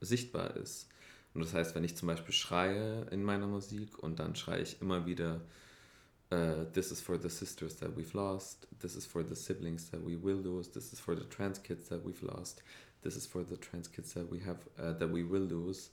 sichtbar 0.00 0.56
ist. 0.56 0.88
Und 1.34 1.44
das 1.44 1.52
heißt, 1.52 1.74
wenn 1.74 1.84
ich 1.84 1.94
zum 1.94 2.06
Beispiel 2.06 2.32
schreie 2.32 3.02
in 3.10 3.22
meiner 3.22 3.48
Musik 3.48 3.98
und 3.98 4.18
dann 4.18 4.34
schreie 4.34 4.62
ich 4.62 4.80
immer 4.80 5.04
wieder, 5.04 5.42
uh, 6.32 6.64
this 6.72 6.90
is 6.90 7.00
for 7.00 7.18
the 7.18 7.28
sisters 7.28 7.74
that 7.76 7.94
we've 7.94 8.14
lost, 8.14 8.66
this 8.80 8.96
is 8.96 9.04
for 9.04 9.22
the 9.22 9.36
siblings 9.36 9.90
that 9.90 10.02
we 10.02 10.16
will 10.16 10.36
lose, 10.36 10.68
this 10.68 10.92
is 10.92 10.98
for 10.98 11.14
the 11.14 11.24
trans 11.24 11.58
kids 11.58 11.88
that 11.90 12.02
we've 12.02 12.22
lost, 12.22 12.62
this 13.02 13.16
is 13.16 13.26
for 13.26 13.42
the 13.42 13.56
trans 13.56 13.86
kids 13.86 14.14
that 14.14 14.30
we 14.30 14.38
have, 14.38 14.56
uh, 14.78 14.92
that 14.94 15.10
we 15.10 15.22
will 15.22 15.42
lose, 15.42 15.90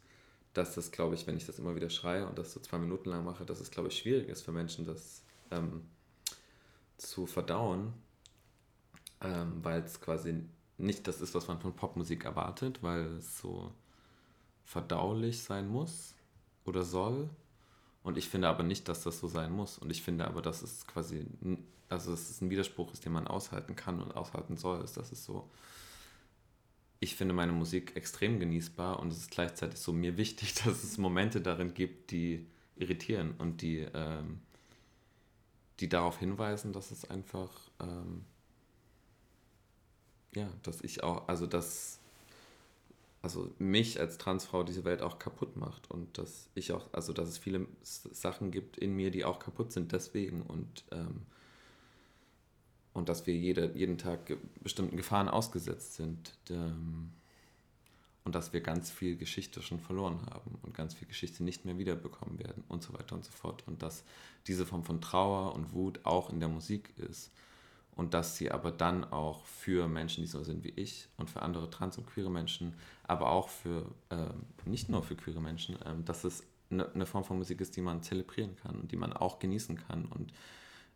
dass 0.54 0.75
das, 0.75 0.91
glaube 0.91 1.15
ich, 1.15 1.28
wenn 1.28 1.36
ich 1.36 1.45
das 1.45 1.60
immer 1.60 1.75
wieder 1.75 1.89
schreie 1.89 2.25
und 2.25 2.38
das 2.38 2.54
so 2.54 2.60
zwei 2.62 2.78
Minuten 2.78 3.10
lang 3.10 3.25
mache, 3.25 3.45
dass 3.45 3.60
es, 3.60 3.69
glaube 3.69 3.89
ich, 3.89 3.97
schwierig 3.97 4.30
ist 4.30 4.41
für 4.41 4.52
Menschen, 4.52 4.86
das 4.86 5.23
ähm, 5.52 5.84
zu 6.97 7.25
verdauen, 7.25 7.93
ähm, 9.21 9.60
weil 9.62 9.82
es 9.82 9.99
quasi 9.99 10.43
nicht 10.78 11.08
das 11.08 11.19
ist, 11.21 11.36
was 11.36 11.47
man 11.47 11.60
von 11.60 11.75
Popmusik 11.75 12.23
erwartet, 12.23 12.82
weil 12.82 13.17
es 13.17 13.39
so 13.39 13.73
verdaulich 14.63 15.41
sein 15.41 15.67
muss 15.67 16.15
oder 16.65 16.84
soll. 16.84 17.30
Und 18.03 18.17
ich 18.17 18.29
finde 18.29 18.47
aber 18.47 18.63
nicht, 18.63 18.88
dass 18.88 19.03
das 19.03 19.19
so 19.19 19.27
sein 19.27 19.51
muss. 19.51 19.77
Und 19.77 19.91
ich 19.91 20.01
finde 20.01 20.25
aber, 20.25 20.41
dass 20.41 20.62
es 20.62 20.88
quasi, 20.88 21.25
also 21.89 22.12
dass 22.12 22.29
es 22.29 22.41
ein 22.41 22.49
Widerspruch 22.49 22.93
ist, 22.93 23.05
den 23.05 23.12
man 23.12 23.27
aushalten 23.27 23.75
kann 23.75 24.01
und 24.01 24.15
aushalten 24.15 24.57
soll. 24.57 24.83
Ist, 24.83 24.97
dass 24.97 25.12
es 25.12 25.25
so, 25.25 25.49
ich 26.99 27.15
finde 27.15 27.33
meine 27.33 27.51
Musik 27.51 27.95
extrem 27.95 28.39
genießbar 28.39 28.99
und 28.99 29.12
es 29.12 29.19
ist 29.19 29.31
gleichzeitig 29.31 29.79
so 29.79 29.91
mir 29.91 30.17
wichtig, 30.17 30.53
dass 30.63 30.83
es 30.83 30.97
Momente 30.97 31.41
darin 31.41 31.73
gibt, 31.73 32.12
die 32.12 32.45
irritieren 32.75 33.35
und 33.38 33.62
die, 33.62 33.85
ähm, 33.93 34.39
die 35.79 35.89
darauf 35.89 36.17
hinweisen, 36.19 36.71
dass 36.71 36.91
es 36.91 37.09
einfach, 37.09 37.51
ähm, 37.81 38.23
ja, 40.33 40.49
dass 40.63 40.81
ich 40.81 41.03
auch, 41.03 41.27
also 41.27 41.47
dass 41.47 41.98
also 43.21 43.53
mich 43.60 43.99
als 43.99 44.17
Transfrau 44.17 44.63
diese 44.63 44.86
Welt 44.86 45.01
auch 45.01 45.19
kaputt 45.19 45.58
macht 45.58 45.91
und 45.91 46.17
dass 46.17 46.49
ich 46.55 46.71
auch, 46.71 46.88
also 46.93 47.12
dass 47.12 47.27
es 47.27 47.38
viele 47.38 47.67
Sachen 47.84 48.51
gibt 48.51 48.77
in 48.77 48.95
mir, 48.95 49.12
die 49.12 49.25
auch 49.25 49.39
kaputt 49.39 49.73
sind 49.73 49.91
deswegen 49.91 50.41
und, 50.41 50.86
ähm, 50.91 51.23
und 52.93 53.10
dass 53.10 53.27
wir 53.27 53.36
jede, 53.36 53.71
jeden 53.75 53.97
Tag 53.97 54.38
bestimmten 54.62 54.95
Gefahren 54.95 55.27
ausgesetzt 55.27 55.95
sind 55.95 56.34
ähm, 56.49 57.12
und 58.23 58.36
dass 58.36 58.53
wir 58.53 58.62
ganz 58.62 58.89
viel 58.89 59.17
Geschichte 59.17 59.62
schon 59.62 59.79
verloren 59.79 60.25
haben 60.29 60.58
und 60.62 60.73
ganz 60.73 60.93
viel 60.93 61.08
Geschichte 61.08 61.43
nicht 61.43 61.65
mehr 61.65 61.77
wiederbekommen 61.77 62.39
werden 62.39 62.63
und 62.69 62.84
so 62.84 62.93
weiter 62.93 63.15
und 63.15 63.25
so 63.25 63.32
fort. 63.32 63.63
Und 63.67 63.82
dass 63.82 64.03
diese 64.47 64.65
Form 64.65 64.84
von 64.84 65.01
Trauer 65.01 65.55
und 65.55 65.73
Wut 65.73 66.05
auch 66.05 66.29
in 66.29 66.39
der 66.39 66.49
Musik 66.49 66.93
ist 66.97 67.32
und 67.99 68.13
dass 68.13 68.38
sie 68.38 68.49
aber 68.49 68.71
dann 68.71 69.03
auch 69.03 69.43
für 69.43 69.89
Menschen, 69.89 70.23
die 70.23 70.27
so 70.29 70.41
sind 70.41 70.63
wie 70.63 70.69
ich 70.69 71.09
und 71.17 71.29
für 71.29 71.41
andere 71.41 71.69
trans- 71.69 71.97
und 71.97 72.07
queere 72.07 72.31
Menschen, 72.31 72.73
aber 73.03 73.29
auch 73.29 73.49
für, 73.49 73.91
äh, 74.07 74.27
nicht 74.63 74.88
nur 74.88 75.03
für 75.03 75.17
queere 75.17 75.41
Menschen, 75.41 75.75
äh, 75.81 75.95
dass 76.05 76.23
es 76.23 76.45
eine, 76.71 76.89
eine 76.93 77.05
Form 77.05 77.25
von 77.25 77.38
Musik 77.38 77.59
ist, 77.59 77.75
die 77.75 77.81
man 77.81 78.01
zelebrieren 78.01 78.55
kann 78.55 78.79
und 78.79 78.93
die 78.93 78.95
man 78.95 79.12
auch 79.12 79.38
genießen 79.39 79.75
kann 79.85 80.05
und 80.05 80.31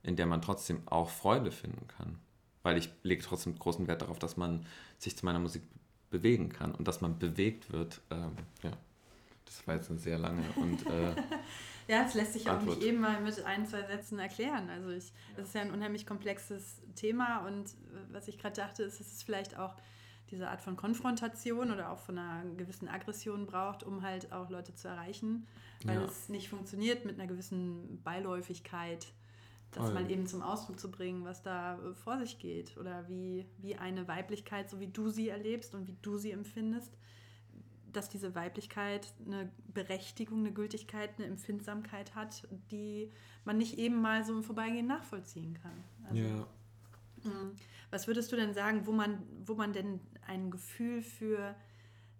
in 0.01 0.15
der 0.15 0.27
man 0.27 0.41
trotzdem 0.41 0.81
auch 0.85 1.09
Freude 1.09 1.51
finden 1.51 1.89
kann. 1.89 2.19
Weil 2.61 2.77
ich 2.77 2.89
lege 3.03 3.21
trotzdem 3.21 3.59
großen 3.59 3.85
Wert 3.87 4.01
darauf, 4.01 4.17
dass 4.17 4.37
man 4.37 4.65
sich 4.97 5.17
zu 5.17 5.25
meiner 5.25 5.39
Musik 5.39 5.63
bewegen 6.09 6.47
kann 6.47 6.73
und 6.73 6.87
dass 6.87 7.01
man 7.01 7.19
bewegt 7.19 7.73
wird. 7.73 7.99
Ähm, 8.11 8.31
ja, 8.63 8.71
das 9.43 9.67
war 9.67 9.75
jetzt 9.75 9.89
eine 9.89 9.99
sehr 9.99 10.17
lange 10.17 10.43
und 10.55 10.85
äh, 10.85 11.15
Ja, 11.87 12.03
es 12.05 12.13
lässt 12.13 12.33
sich 12.33 12.49
auch 12.49 12.61
nicht 12.61 12.81
eben 12.81 12.99
mal 12.99 13.19
mit 13.21 13.43
ein, 13.45 13.65
zwei 13.65 13.83
Sätzen 13.83 14.19
erklären. 14.19 14.69
Also 14.69 14.89
ich, 14.89 15.11
es 15.35 15.47
ist 15.47 15.55
ja 15.55 15.61
ein 15.61 15.71
unheimlich 15.71 16.05
komplexes 16.05 16.81
Thema 16.95 17.45
und 17.45 17.67
äh, 17.67 18.13
was 18.13 18.27
ich 18.27 18.37
gerade 18.39 18.55
dachte, 18.55 18.83
ist, 18.83 18.99
dass 18.99 19.11
es 19.11 19.23
vielleicht 19.23 19.57
auch 19.57 19.75
diese 20.31 20.49
Art 20.49 20.61
von 20.61 20.75
Konfrontation 20.75 21.71
oder 21.71 21.91
auch 21.91 21.99
von 21.99 22.17
einer 22.17 22.43
gewissen 22.55 22.87
Aggression 22.87 23.45
braucht, 23.45 23.83
um 23.83 24.01
halt 24.01 24.31
auch 24.31 24.49
Leute 24.49 24.73
zu 24.73 24.87
erreichen, 24.87 25.45
weil 25.83 25.99
ja. 25.99 26.05
es 26.05 26.29
nicht 26.29 26.49
funktioniert 26.49 27.05
mit 27.05 27.19
einer 27.19 27.27
gewissen 27.27 28.01
Beiläufigkeit, 28.03 29.07
das 29.71 29.85
Voll. 29.85 29.93
mal 29.93 30.09
eben 30.09 30.27
zum 30.27 30.41
Ausdruck 30.41 30.79
zu 30.79 30.89
bringen, 30.89 31.25
was 31.25 31.41
da 31.41 31.77
äh, 31.77 31.93
vor 31.93 32.19
sich 32.19 32.39
geht 32.39 32.77
oder 32.77 33.07
wie, 33.07 33.45
wie 33.57 33.75
eine 33.75 34.07
Weiblichkeit, 34.07 34.69
so 34.69 34.79
wie 34.79 34.87
du 34.87 35.09
sie 35.09 35.29
erlebst 35.29 35.73
und 35.75 35.87
wie 35.87 35.97
du 36.01 36.17
sie 36.17 36.31
empfindest, 36.31 36.93
dass 37.93 38.09
diese 38.09 38.35
Weiblichkeit 38.35 39.13
eine 39.25 39.49
Berechtigung, 39.73 40.39
eine 40.39 40.51
Gültigkeit, 40.51 41.11
eine 41.17 41.27
Empfindsamkeit 41.27 42.15
hat, 42.15 42.47
die 42.71 43.11
man 43.45 43.57
nicht 43.57 43.77
eben 43.77 44.01
mal 44.01 44.23
so 44.23 44.33
im 44.33 44.43
Vorbeigehen 44.43 44.87
nachvollziehen 44.87 45.57
kann. 45.61 45.83
Also, 46.09 46.21
ja. 46.21 46.47
Hm. 47.23 47.51
Was 47.91 48.07
würdest 48.07 48.31
du 48.31 48.35
denn 48.35 48.53
sagen, 48.53 48.85
wo 48.85 48.91
man, 48.91 49.23
wo 49.45 49.55
man 49.55 49.71
denn 49.73 49.99
ein 50.27 50.51
Gefühl 50.51 51.01
für 51.01 51.55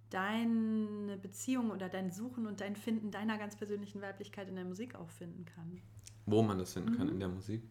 deine 0.09 1.17
Beziehung 1.17 1.71
oder 1.71 1.89
dein 1.89 2.11
Suchen 2.11 2.45
und 2.45 2.61
dein 2.61 2.75
Finden 2.75 3.09
deiner 3.11 3.37
ganz 3.37 3.55
persönlichen 3.55 4.01
Weiblichkeit 4.01 4.47
in 4.47 4.55
der 4.55 4.65
Musik 4.65 4.95
auch 4.95 5.09
finden 5.09 5.45
kann? 5.45 5.81
Wo 6.25 6.41
man 6.41 6.57
das 6.59 6.73
finden 6.73 6.91
mhm. 6.91 6.97
kann 6.97 7.09
in 7.09 7.19
der 7.19 7.29
Musik? 7.29 7.63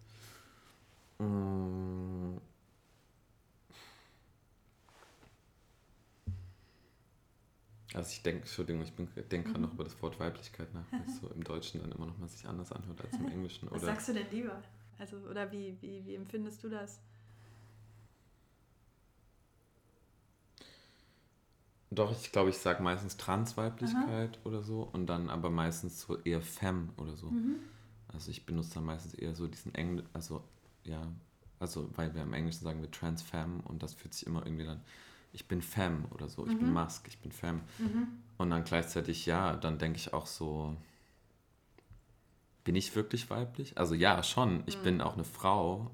Also 7.94 8.11
ich 8.11 8.22
denke, 8.22 8.42
Entschuldigung, 8.42 8.83
ich 8.83 8.92
denke 9.28 9.50
gerade 9.50 9.59
mhm. 9.59 9.66
noch 9.66 9.74
über 9.74 9.85
das 9.85 10.00
Wort 10.00 10.18
Weiblichkeit 10.18 10.72
nach, 10.72 10.90
weil 10.90 11.02
es 11.07 11.20
so 11.20 11.28
im 11.28 11.44
Deutschen 11.44 11.81
dann 11.81 11.92
immer 11.92 12.07
noch 12.07 12.18
mal 12.18 12.28
sich 12.28 12.46
anders 12.46 12.72
anhört 12.72 13.00
als 13.02 13.14
im 13.14 13.28
Englischen. 13.33 13.70
Was 13.70 13.83
sagst 13.83 14.09
du 14.09 14.14
denn 14.14 14.26
lieber? 14.31 14.62
Also, 14.98 15.16
oder 15.28 15.50
wie, 15.52 15.76
wie, 15.81 16.05
wie 16.07 16.14
empfindest 16.14 16.62
du 16.64 16.68
das? 16.68 17.00
Doch, 21.90 22.11
ich 22.11 22.33
glaube, 22.33 22.48
ich 22.48 22.57
sage 22.57 22.83
meistens 22.83 23.18
Transweiblichkeit 23.18 24.38
Aha. 24.38 24.46
oder 24.46 24.62
so 24.62 24.88
und 24.92 25.07
dann 25.07 25.28
aber 25.28 25.50
meistens 25.50 26.00
so 26.00 26.16
eher 26.20 26.40
Femme 26.40 26.88
oder 26.96 27.16
so. 27.16 27.31
Mhm. 27.31 27.57
Also 28.09 28.31
ich 28.31 28.46
benutze 28.46 28.74
dann 28.74 28.85
meistens 28.85 29.12
eher 29.12 29.35
so 29.35 29.46
diesen 29.46 29.74
Englisch, 29.74 30.07
also 30.14 30.42
ja, 30.85 31.07
also 31.59 31.90
weil 31.96 32.14
wir 32.14 32.22
im 32.22 32.33
Englischen 32.33 32.64
sagen 32.64 32.81
wir 32.81 32.90
Transfemme 32.90 33.62
und 33.64 33.83
das 33.83 33.94
fühlt 33.94 34.14
sich 34.14 34.26
immer 34.26 34.44
irgendwie 34.46 34.64
dann 34.64 34.81
ich 35.33 35.49
bin 35.49 35.62
Femme 35.62 36.07
oder 36.11 36.29
so, 36.29 36.47
ich 36.47 36.55
mhm. 36.55 36.59
bin 36.59 36.73
Mask, 36.73 37.07
ich 37.09 37.18
bin 37.18 37.33
Femme. 37.33 37.61
Mhm. 37.79 38.09
Und 38.37 38.51
dann 38.51 38.64
gleichzeitig, 38.64 39.27
ja, 39.27 39.57
dann 39.57 39.79
denke 39.79 39.99
ich 39.99 40.12
auch 40.12 40.27
so, 40.27 40.77
bin 42.64 42.77
ich 42.77 42.95
wirklich 42.95 43.31
weiblich? 43.31 43.79
Also 43.79 43.95
ja, 43.95 44.23
schon, 44.23 44.62
ich 44.66 44.79
mhm. 44.79 44.83
bin 44.83 45.01
auch 45.01 45.14
eine 45.14 45.25
Frau, 45.25 45.90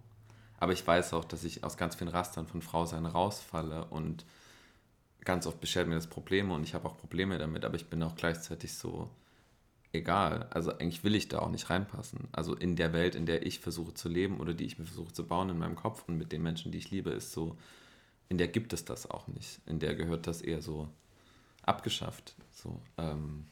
aber 0.59 0.73
ich 0.73 0.87
weiß 0.87 1.15
auch, 1.15 1.25
dass 1.25 1.45
ich 1.45 1.65
aus 1.65 1.77
ganz 1.77 1.95
vielen 1.95 2.09
Rastern 2.09 2.47
von 2.47 2.63
Frau 2.63 2.85
sein 2.85 3.07
rausfalle 3.07 3.85
und 3.87 4.25
ganz 5.25 5.47
oft 5.47 5.61
beschert 5.61 5.89
mir 5.89 5.95
das 5.95 6.09
Probleme 6.09 6.55
und 6.55 6.63
ich 6.65 6.75
habe 6.75 6.89
auch 6.89 6.97
Probleme 6.97 7.39
damit, 7.39 7.65
aber 7.65 7.77
ich 7.77 7.89
bin 7.89 8.03
auch 8.03 8.17
gleichzeitig 8.17 8.75
so, 8.75 9.11
egal. 9.93 10.49
Also 10.51 10.73
eigentlich 10.73 11.05
will 11.05 11.15
ich 11.15 11.29
da 11.29 11.41
auch 11.41 11.51
nicht 11.51 11.71
reinpassen. 11.71 12.29
Also 12.33 12.55
in 12.55 12.77
der 12.77 12.93
Welt, 12.93 13.15
in 13.15 13.27
der 13.27 13.47
ich 13.47 13.61
versuche 13.61 13.95
zu 13.95 14.09
leben 14.09 14.41
oder 14.41 14.55
die 14.55 14.65
ich 14.65 14.79
mir 14.79 14.85
versuche 14.85 15.13
zu 15.13 15.27
bauen 15.27 15.51
in 15.51 15.59
meinem 15.59 15.77
Kopf 15.77 16.05
und 16.07 16.17
mit 16.17 16.33
den 16.33 16.43
Menschen, 16.43 16.73
die 16.73 16.79
ich 16.79 16.91
liebe, 16.91 17.11
ist 17.11 17.33
so, 17.33 17.57
in 18.29 18.39
der 18.39 18.49
gibt 18.49 18.73
es 18.73 18.85
das 18.85 19.11
auch 19.11 19.27
nicht. 19.29 19.61
In 19.67 19.79
der 19.79 19.95
gehört 19.95 20.27
das 20.27 20.43
eher 20.43 20.61
so 20.61 20.89
abgeschafft. 21.63 22.35
So, 22.53 22.81
ähm, 22.97 23.47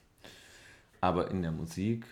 aber 1.01 1.31
in 1.31 1.43
der 1.43 1.53
Musik, 1.53 2.05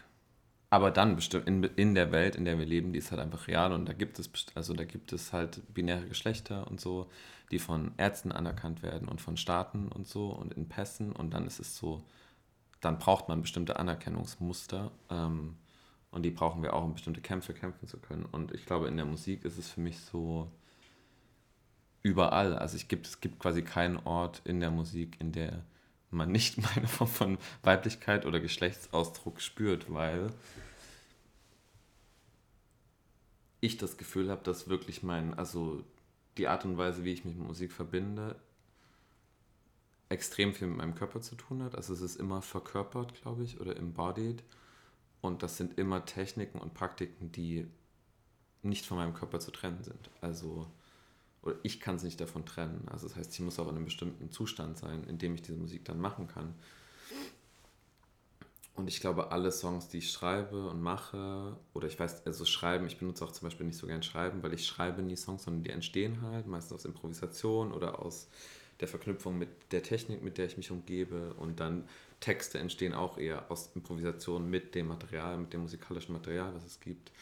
aber 0.70 0.90
dann 0.90 1.16
bestimmt 1.16 1.46
in, 1.46 1.62
in 1.62 1.94
der 1.94 2.12
Welt, 2.12 2.37
in 2.37 2.44
der 2.44 2.59
wir 2.59 2.66
leben, 2.66 2.92
die 2.92 2.98
ist 2.98 3.11
halt 3.11 3.20
einfach 3.20 3.48
real 3.48 3.72
und 3.72 3.88
da 3.88 3.92
gibt 3.92 4.18
es 4.18 4.31
also 4.55 4.74
da 4.74 4.85
gibt 4.85 5.12
es 5.12 5.33
halt 5.33 5.62
binäre 5.72 6.07
Geschlechter 6.07 6.68
und 6.68 6.81
so, 6.81 7.11
die 7.50 7.59
von 7.59 7.92
Ärzten 7.96 8.33
anerkannt 8.33 8.83
werden 8.83 9.09
und 9.09 9.20
von 9.20 9.37
Staaten 9.37 9.88
und 9.88 10.07
so 10.07 10.31
und 10.31 10.55
in 10.55 10.68
Pässen 10.68 11.12
und 11.12 11.33
dann 11.33 11.46
ist 11.46 11.61
es 11.61 11.77
so, 11.77 12.03
dann 12.81 12.98
braucht 12.98 13.29
man 13.29 13.42
bestimmte 13.42 13.79
Anerkennungsmuster 13.79 14.90
ähm, 15.11 15.57
und 16.11 16.22
die 16.22 16.31
brauchen 16.31 16.62
wir 16.62 16.74
auch, 16.74 16.85
um 16.85 16.94
bestimmte 16.94 17.20
Kämpfe 17.20 17.55
kämpfen 17.55 17.88
zu 17.88 17.98
können. 17.98 18.24
Und 18.24 18.53
ich 18.53 18.66
glaube, 18.66 18.87
in 18.87 18.96
der 18.96 19.05
Musik 19.05 19.44
ist 19.44 19.59
es 19.59 19.68
für 19.68 19.81
mich 19.81 19.98
so, 19.98 20.48
überall. 22.04 22.54
Also 22.56 22.76
ich 22.76 22.86
gibt, 22.86 23.08
es 23.08 23.20
gibt 23.20 23.40
quasi 23.40 23.62
keinen 23.62 23.96
Ort 23.96 24.42
in 24.44 24.60
der 24.60 24.70
Musik, 24.70 25.16
in 25.18 25.32
der 25.32 25.64
man 26.10 26.30
nicht 26.30 26.58
meine 26.76 26.86
Form 26.86 27.10
von 27.10 27.38
Weiblichkeit 27.64 28.26
oder 28.26 28.38
Geschlechtsausdruck 28.38 29.40
spürt, 29.40 29.92
weil 29.92 30.28
ich 33.60 33.78
das 33.78 33.96
Gefühl 33.96 34.30
habe, 34.30 34.44
dass 34.44 34.68
wirklich 34.68 35.02
mein, 35.02 35.34
also 35.34 35.82
die 36.36 36.46
Art 36.46 36.64
und 36.64 36.76
Weise, 36.76 37.04
wie 37.04 37.12
ich 37.12 37.24
mich 37.24 37.34
mit 37.34 37.48
Musik 37.48 37.72
verbinde, 37.72 38.36
extrem 40.10 40.52
viel 40.52 40.68
mit 40.68 40.76
meinem 40.76 40.94
Körper 40.94 41.22
zu 41.22 41.34
tun 41.34 41.62
hat. 41.62 41.74
Also 41.74 41.94
es 41.94 42.02
ist 42.02 42.16
immer 42.16 42.42
verkörpert, 42.42 43.14
glaube 43.22 43.42
ich, 43.42 43.60
oder 43.60 43.76
embodied. 43.76 44.44
Und 45.22 45.42
das 45.42 45.56
sind 45.56 45.78
immer 45.78 46.04
Techniken 46.04 46.58
und 46.58 46.74
Praktiken, 46.74 47.32
die 47.32 47.66
nicht 48.62 48.84
von 48.84 48.98
meinem 48.98 49.14
Körper 49.14 49.40
zu 49.40 49.50
trennen 49.50 49.82
sind. 49.82 50.10
Also 50.20 50.70
oder 51.44 51.57
ich 51.62 51.78
kann 51.78 51.96
es 51.96 52.02
nicht 52.02 52.20
davon 52.20 52.46
trennen. 52.46 52.87
Also 52.90 53.07
das 53.07 53.16
heißt, 53.16 53.35
ich 53.35 53.40
muss 53.40 53.59
auch 53.59 53.68
in 53.68 53.76
einem 53.76 53.85
bestimmten 53.85 54.30
Zustand 54.30 54.78
sein, 54.78 55.04
in 55.04 55.18
dem 55.18 55.35
ich 55.35 55.42
diese 55.42 55.59
Musik 55.59 55.85
dann 55.85 56.00
machen 56.00 56.26
kann. 56.26 56.54
Und 58.76 58.88
ich 58.88 59.00
glaube, 59.00 59.30
alle 59.30 59.52
Songs, 59.52 59.88
die 59.88 59.98
ich 59.98 60.11
schreibe 60.11 60.68
und 60.68 60.83
mache, 60.83 61.57
oder 61.74 61.87
ich 61.87 62.00
weiß, 62.00 62.26
also 62.26 62.44
schreiben, 62.44 62.87
ich 62.87 62.98
benutze 62.98 63.24
auch 63.24 63.30
zum 63.30 63.46
Beispiel 63.46 63.66
nicht 63.66 63.78
so 63.78 63.87
gern 63.87 64.02
schreiben, 64.02 64.42
weil 64.42 64.52
ich 64.52 64.66
schreibe 64.66 65.02
nie 65.02 65.16
Songs, 65.16 65.44
sondern 65.44 65.62
die 65.62 65.70
entstehen 65.70 66.22
halt, 66.22 66.48
meistens 66.48 66.72
aus 66.72 66.85
Improvisation 66.85 67.72
oder 67.72 68.00
aus 68.00 68.28
der 68.80 68.88
Verknüpfung 68.88 69.38
mit 69.38 69.48
der 69.70 69.85
Technik, 69.85 70.22
mit 70.22 70.38
der 70.38 70.46
ich 70.46 70.57
mich 70.57 70.72
umgebe. 70.72 71.35
Und 71.35 71.61
dann 71.61 71.85
Texte 72.18 72.59
entstehen 72.59 72.94
auch 72.94 73.16
eher 73.16 73.48
aus 73.50 73.70
Improvisation 73.76 74.50
mit 74.50 74.74
dem 74.74 74.88
Material, 74.88 75.38
mit 75.38 75.52
dem 75.52 75.61
musikalischen 75.61 76.12
Material, 76.12 76.52
was 76.54 76.64
es 76.64 76.80
gibt. 76.80 77.12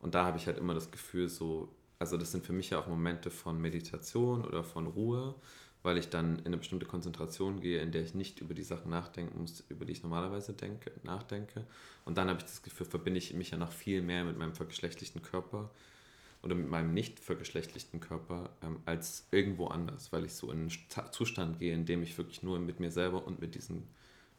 Und 0.00 0.14
da 0.14 0.24
habe 0.24 0.38
ich 0.38 0.46
halt 0.46 0.58
immer 0.58 0.74
das 0.74 0.92
Gefühl, 0.92 1.28
so 1.28 1.68
also 2.00 2.16
das 2.16 2.32
sind 2.32 2.44
für 2.44 2.54
mich 2.54 2.70
ja 2.70 2.80
auch 2.80 2.88
Momente 2.88 3.30
von 3.30 3.60
Meditation 3.60 4.44
oder 4.44 4.64
von 4.64 4.86
Ruhe, 4.86 5.34
weil 5.82 5.98
ich 5.98 6.08
dann 6.08 6.38
in 6.40 6.46
eine 6.46 6.56
bestimmte 6.56 6.86
Konzentration 6.86 7.60
gehe, 7.60 7.80
in 7.80 7.92
der 7.92 8.02
ich 8.02 8.14
nicht 8.14 8.40
über 8.40 8.54
die 8.54 8.62
Sachen 8.62 8.90
nachdenken 8.90 9.38
muss, 9.40 9.62
über 9.68 9.84
die 9.84 9.92
ich 9.92 10.02
normalerweise 10.02 10.54
denke, 10.54 10.92
nachdenke. 11.02 11.66
Und 12.06 12.16
dann 12.16 12.28
habe 12.28 12.38
ich 12.38 12.44
das 12.44 12.62
Gefühl, 12.62 12.86
verbinde 12.86 13.18
ich 13.18 13.34
mich 13.34 13.50
ja 13.50 13.58
noch 13.58 13.70
viel 13.70 14.00
mehr 14.00 14.24
mit 14.24 14.38
meinem 14.38 14.54
vergeschlechtlichten 14.54 15.22
Körper 15.22 15.70
oder 16.42 16.54
mit 16.54 16.70
meinem 16.70 16.94
nicht 16.94 17.20
vergeschlechtlichten 17.20 18.00
Körper 18.00 18.48
ähm, 18.62 18.80
als 18.86 19.26
irgendwo 19.30 19.66
anders, 19.66 20.10
weil 20.10 20.24
ich 20.24 20.32
so 20.32 20.50
in 20.50 20.70
einen 20.70 21.12
Zustand 21.12 21.58
gehe, 21.58 21.74
in 21.74 21.84
dem 21.84 22.02
ich 22.02 22.16
wirklich 22.16 22.42
nur 22.42 22.58
mit 22.58 22.80
mir 22.80 22.90
selber 22.90 23.26
und 23.26 23.40
mit 23.40 23.54
diesen 23.54 23.86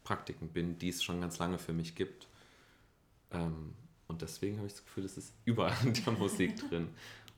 Praktiken 0.04 0.50
bin, 0.50 0.80
die 0.80 0.90
es 0.90 1.04
schon 1.04 1.22
ganz 1.22 1.38
lange 1.38 1.60
für 1.60 1.74
mich 1.74 1.94
gibt. 1.94 2.28
Ähm, 3.30 3.76
und 4.12 4.22
deswegen 4.22 4.58
habe 4.58 4.68
ich 4.68 4.74
das 4.74 4.84
Gefühl, 4.84 5.06
es 5.06 5.18
ist 5.18 5.34
überall 5.46 5.74
in 5.86 5.94
der 5.94 6.12
Musik 6.14 6.58
drin. 6.70 6.90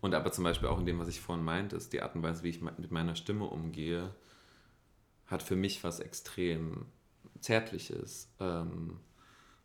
Und 0.04 0.14
aber 0.16 0.34
zum 0.34 0.44
Beispiel 0.44 0.68
auch 0.68 0.80
in 0.80 0.86
dem, 0.86 1.00
was 1.00 1.08
ich 1.08 1.22
vorhin 1.22 1.46
meinte, 1.46 1.78
ist 1.78 1.94
die 1.94 2.02
Art 2.02 2.14
und 2.14 2.24
Weise, 2.24 2.44
wie 2.44 2.50
ich 2.50 2.62
mit 2.62 2.92
meiner 2.92 3.16
Stimme 3.16 3.46
umgehe, 3.46 4.14
hat 5.28 5.42
für 5.42 5.56
mich 5.56 5.82
was 5.86 6.02
extrem 6.02 6.88
Zärtliches. 7.40 8.30
Ähm, 8.42 9.00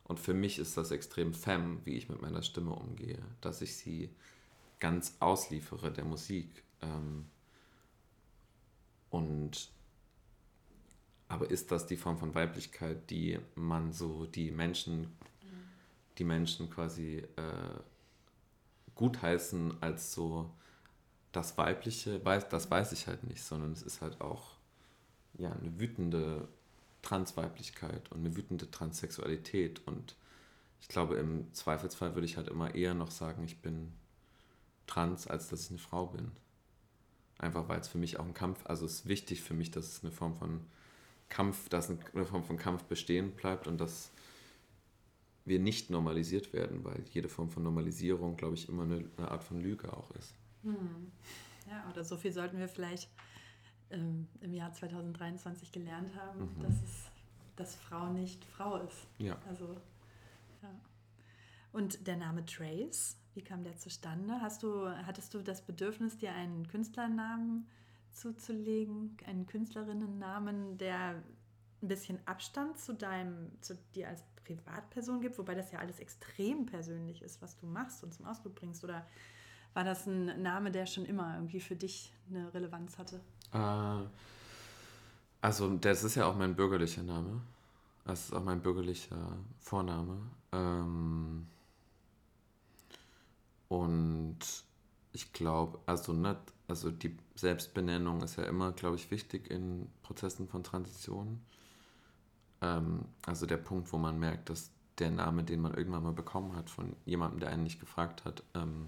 und 0.04 0.20
für 0.20 0.34
mich 0.34 0.60
ist 0.60 0.76
das 0.76 0.92
extrem 0.92 1.34
femme, 1.34 1.80
wie 1.84 1.96
ich 1.96 2.08
mit 2.08 2.22
meiner 2.22 2.42
Stimme 2.42 2.70
umgehe, 2.70 3.18
dass 3.40 3.62
ich 3.62 3.76
sie 3.76 4.10
ganz 4.78 5.16
ausliefere 5.18 5.90
der 5.90 6.04
Musik. 6.04 6.62
Ähm, 6.82 7.26
und 9.10 9.70
aber 11.26 11.50
ist 11.50 11.72
das 11.72 11.88
die 11.88 11.96
Form 11.96 12.16
von 12.16 12.36
Weiblichkeit, 12.36 13.10
die 13.10 13.40
man 13.56 13.92
so 13.92 14.24
die 14.24 14.52
Menschen, 14.52 15.08
die 16.16 16.24
Menschen 16.24 16.70
quasi 16.70 17.24
äh, 17.34 17.80
gutheißen 18.98 19.80
als 19.80 20.12
so 20.12 20.50
das 21.32 21.56
Weibliche, 21.56 22.22
weiß, 22.24 22.48
das 22.48 22.70
weiß 22.70 22.92
ich 22.92 23.06
halt 23.06 23.24
nicht, 23.24 23.42
sondern 23.42 23.72
es 23.72 23.82
ist 23.82 24.02
halt 24.02 24.20
auch 24.20 24.56
ja, 25.38 25.52
eine 25.52 25.80
wütende 25.80 26.48
Transweiblichkeit 27.02 28.10
und 28.10 28.18
eine 28.18 28.36
wütende 28.36 28.70
Transsexualität. 28.70 29.86
Und 29.86 30.16
ich 30.80 30.88
glaube, 30.88 31.14
im 31.14 31.52
Zweifelsfall 31.54 32.14
würde 32.14 32.26
ich 32.26 32.36
halt 32.36 32.48
immer 32.48 32.74
eher 32.74 32.94
noch 32.94 33.10
sagen, 33.10 33.44
ich 33.44 33.58
bin 33.62 33.92
trans, 34.86 35.26
als 35.26 35.48
dass 35.48 35.64
ich 35.64 35.70
eine 35.70 35.78
Frau 35.78 36.06
bin. 36.06 36.32
Einfach 37.38 37.68
weil 37.68 37.80
es 37.80 37.88
für 37.88 37.98
mich 37.98 38.18
auch 38.18 38.24
ein 38.24 38.34
Kampf, 38.34 38.66
also 38.66 38.84
es 38.84 39.00
ist 39.00 39.06
wichtig 39.06 39.42
für 39.42 39.54
mich, 39.54 39.70
dass 39.70 39.86
es 39.86 40.02
eine 40.02 40.10
Form 40.10 40.34
von 40.34 40.60
Kampf, 41.28 41.68
dass 41.68 41.88
eine 41.88 42.26
Form 42.26 42.42
von 42.42 42.56
Kampf 42.56 42.82
bestehen 42.84 43.30
bleibt 43.32 43.68
und 43.68 43.78
dass 43.78 44.10
wir 45.48 45.58
nicht 45.58 45.90
normalisiert 45.90 46.52
werden, 46.52 46.84
weil 46.84 47.02
jede 47.12 47.28
Form 47.28 47.50
von 47.50 47.62
Normalisierung, 47.62 48.36
glaube 48.36 48.54
ich, 48.54 48.68
immer 48.68 48.84
eine, 48.84 49.04
eine 49.16 49.30
Art 49.30 49.44
von 49.44 49.60
Lüge 49.60 49.92
auch 49.92 50.10
ist. 50.12 50.34
Hm. 50.62 51.12
Ja, 51.68 51.88
oder 51.90 52.04
so 52.04 52.16
viel 52.16 52.32
sollten 52.32 52.58
wir 52.58 52.68
vielleicht 52.68 53.10
ähm, 53.90 54.26
im 54.40 54.54
Jahr 54.54 54.72
2023 54.72 55.72
gelernt 55.72 56.14
haben, 56.16 56.40
mhm. 56.40 56.62
dass, 56.62 56.74
es, 56.82 57.10
dass 57.56 57.74
Frau 57.74 58.12
nicht 58.12 58.44
Frau 58.44 58.78
ist. 58.78 59.06
Ja. 59.18 59.36
Also, 59.48 59.76
ja. 60.62 60.70
Und 61.72 62.06
der 62.06 62.16
Name 62.16 62.44
Trace, 62.44 63.16
wie 63.34 63.42
kam 63.42 63.62
der 63.62 63.76
zustande? 63.76 64.40
Hast 64.40 64.62
du, 64.62 64.88
hattest 64.88 65.34
du 65.34 65.42
das 65.42 65.62
Bedürfnis, 65.62 66.18
dir 66.18 66.32
einen 66.32 66.66
Künstlernamen 66.68 67.66
zuzulegen, 68.10 69.16
einen 69.26 69.46
Künstlerinnennamen, 69.46 70.78
der 70.78 71.22
ein 71.82 71.88
bisschen 71.88 72.18
Abstand 72.26 72.78
zu 72.78 72.94
deinem, 72.94 73.50
zu 73.60 73.76
dir 73.94 74.08
als 74.08 74.22
Privatperson 74.44 75.20
gibt, 75.20 75.38
wobei 75.38 75.54
das 75.54 75.70
ja 75.72 75.78
alles 75.78 76.00
extrem 76.00 76.66
persönlich 76.66 77.22
ist, 77.22 77.42
was 77.42 77.56
du 77.56 77.66
machst 77.66 78.02
und 78.02 78.12
zum 78.14 78.26
Ausdruck 78.26 78.54
bringst? 78.54 78.82
Oder 78.84 79.06
war 79.74 79.84
das 79.84 80.06
ein 80.06 80.42
Name, 80.42 80.70
der 80.70 80.86
schon 80.86 81.04
immer 81.04 81.34
irgendwie 81.34 81.60
für 81.60 81.76
dich 81.76 82.12
eine 82.30 82.52
Relevanz 82.52 82.98
hatte? 82.98 83.20
Äh, 83.52 84.06
also, 85.40 85.76
das 85.76 86.04
ist 86.04 86.14
ja 86.16 86.26
auch 86.26 86.34
mein 86.34 86.56
bürgerlicher 86.56 87.02
Name. 87.02 87.40
Das 88.04 88.24
ist 88.24 88.32
auch 88.32 88.42
mein 88.42 88.60
bürgerlicher 88.60 89.36
Vorname. 89.60 90.18
Ähm, 90.52 91.46
und 93.68 94.38
ich 95.12 95.32
glaube, 95.32 95.78
also, 95.86 96.12
ne, 96.12 96.36
also 96.68 96.90
die 96.90 97.16
Selbstbenennung 97.34 98.22
ist 98.22 98.36
ja 98.36 98.44
immer, 98.44 98.72
glaube 98.72 98.96
ich, 98.96 99.10
wichtig 99.10 99.50
in 99.50 99.88
Prozessen 100.02 100.48
von 100.48 100.64
Transition. 100.64 101.40
Ähm, 102.60 103.04
also 103.26 103.46
der 103.46 103.56
Punkt, 103.56 103.92
wo 103.92 103.98
man 103.98 104.18
merkt, 104.18 104.50
dass 104.50 104.70
der 104.98 105.10
Name, 105.10 105.44
den 105.44 105.60
man 105.60 105.74
irgendwann 105.74 106.02
mal 106.02 106.12
bekommen 106.12 106.56
hat 106.56 106.70
von 106.70 106.96
jemandem, 107.04 107.40
der 107.40 107.50
einen 107.50 107.62
nicht 107.62 107.80
gefragt 107.80 108.24
hat 108.24 108.42
ähm, 108.54 108.86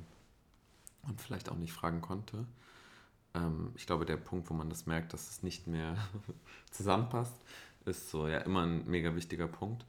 und 1.03 1.21
vielleicht 1.21 1.51
auch 1.51 1.57
nicht 1.57 1.73
fragen 1.73 2.01
konnte. 2.01 2.47
Ähm, 3.35 3.73
ich 3.77 3.87
glaube, 3.87 4.05
der 4.05 4.17
Punkt, 4.17 4.51
wo 4.51 4.55
man 4.55 4.71
das 4.71 4.87
merkt, 4.87 5.13
dass 5.13 5.31
es 5.31 5.43
nicht 5.43 5.67
mehr 5.67 5.97
zusammenpasst, 6.71 7.37
ist 7.85 8.11
so 8.11 8.29
ja 8.29 8.39
immer 8.39 8.63
ein 8.63 8.87
mega 8.89 9.15
wichtiger 9.15 9.49
Punkt. 9.49 9.87